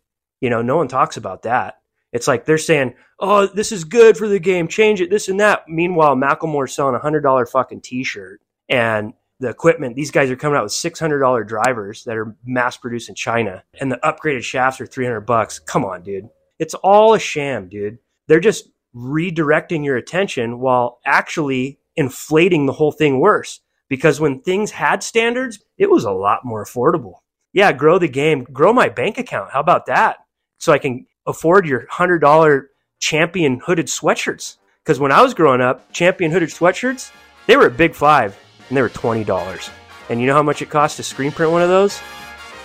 You 0.41 0.51
know, 0.51 0.61
no 0.61 0.77
one 0.77 0.89
talks 0.89 1.17
about 1.17 1.43
that. 1.43 1.77
It's 2.15 2.27
like 2.27 2.47
they're 2.47 2.57
saying, 2.57 2.95
"Oh, 3.21 3.47
this 3.47 3.73
is 3.73 3.85
good 3.85 4.17
for 4.17 4.29
the 4.29 4.39
game. 4.39 4.69
Change 4.69 5.03
it, 5.03 5.11
this 5.11 5.29
and 5.29 5.39
that." 5.41 5.69
Meanwhile, 5.69 6.17
Macklemore's 6.17 6.75
selling 6.75 6.95
a 6.95 7.01
hundred 7.01 7.21
dollar 7.21 7.45
fucking 7.45 7.83
T-shirt, 7.83 8.41
and 8.71 9.13
the 9.41 9.51
equipment. 9.51 9.97
These 9.97 10.13
guys 10.13 10.31
are 10.31 10.37
coming 10.37 10.57
out 10.57 10.63
with 10.63 10.73
six 10.73 10.99
hundred 10.99 11.19
dollar 11.19 11.45
drivers 11.45 12.05
that 12.05 12.17
are 12.17 12.35
mass 12.45 12.77
produced 12.79 13.11
in 13.11 13.15
China, 13.15 13.65
and 13.81 13.93
the 13.93 14.01
upgraded 14.03 14.45
shafts 14.45 14.81
are 14.81 14.87
three 14.87 15.05
hundred 15.05 15.23
bucks. 15.23 15.59
Come 15.59 15.85
on, 15.85 16.03
dude. 16.03 16.29
It's 16.59 16.75
all 16.75 17.15
a 17.15 17.19
sham, 17.19 17.69
dude. 17.69 17.99
They're 18.29 18.41
just 18.41 18.71
redirecting 18.95 19.85
your 19.85 19.97
attention 19.97 20.61
while 20.61 21.01
actually 21.05 21.81
inflating 21.97 22.67
the 22.67 22.73
whole 22.73 22.93
thing 22.93 23.21
worse. 23.21 23.61
Because 23.89 24.21
when 24.21 24.41
things 24.41 24.71
had 24.71 25.03
standards, 25.03 25.59
it 25.77 25.91
was 25.91 26.05
a 26.05 26.11
lot 26.11 26.45
more 26.45 26.65
affordable. 26.65 27.17
Yeah, 27.53 27.73
grow 27.73 27.99
the 27.99 28.09
game, 28.09 28.45
grow 28.45 28.73
my 28.73 28.89
bank 28.89 29.19
account. 29.19 29.51
How 29.51 29.61
about 29.61 29.87
that? 29.87 30.19
So 30.59 30.73
I 30.73 30.79
can 30.79 31.07
afford 31.27 31.67
your 31.67 31.87
hundred 31.91 32.19
dollar 32.21 32.71
champion 33.01 33.61
hooded 33.65 33.87
sweatshirts. 33.87 34.57
Because 34.83 35.01
when 35.01 35.13
I 35.13 35.23
was 35.23 35.35
growing 35.35 35.61
up, 35.61 35.91
champion 35.93 36.31
hooded 36.31 36.51
sweatshirts, 36.51 37.11
they 37.47 37.57
were 37.57 37.67
a 37.67 37.71
big 37.71 37.95
five 37.95 38.39
and 38.69 38.77
they 38.77 38.83
were 38.83 38.89
twenty 38.89 39.25
dollars. 39.25 39.71
And 40.11 40.21
you 40.21 40.27
know 40.27 40.35
how 40.35 40.43
much 40.43 40.63
it 40.63 40.71
cost 40.71 40.97
to 40.99 41.03
screen 41.03 41.33
print 41.33 41.53
one 41.53 41.63
of 41.63 41.69
those? 41.69 42.01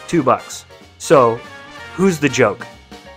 Two 0.07 0.23
bucks. 0.23 0.65
So 0.97 1.35
who's 1.95 2.19
the 2.19 2.29
joke? 2.29 2.65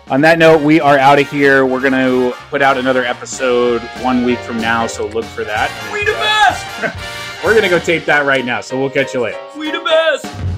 On 0.08 0.20
that 0.20 0.38
note, 0.38 0.60
we 0.62 0.80
are 0.80 0.98
out 0.98 1.18
of 1.18 1.30
here. 1.30 1.64
We're 1.64 1.80
going 1.80 1.92
to 1.92 2.36
put 2.50 2.60
out 2.60 2.76
another 2.76 3.04
episode 3.04 3.80
one 4.02 4.24
week 4.24 4.38
from 4.40 4.58
now, 4.58 4.86
so 4.86 5.06
look 5.06 5.24
for 5.24 5.44
that. 5.44 5.70
We 5.92 6.04
the 6.04 6.12
best! 6.12 7.42
We're 7.44 7.52
going 7.52 7.62
to 7.62 7.68
go 7.68 7.78
tape 7.78 8.04
that 8.04 8.26
right 8.26 8.44
now, 8.44 8.60
so 8.60 8.78
we'll 8.78 8.90
catch 8.90 9.14
you 9.14 9.20
later. 9.20 9.38
We 9.56 9.70
the 9.70 9.80
best! 9.80 10.51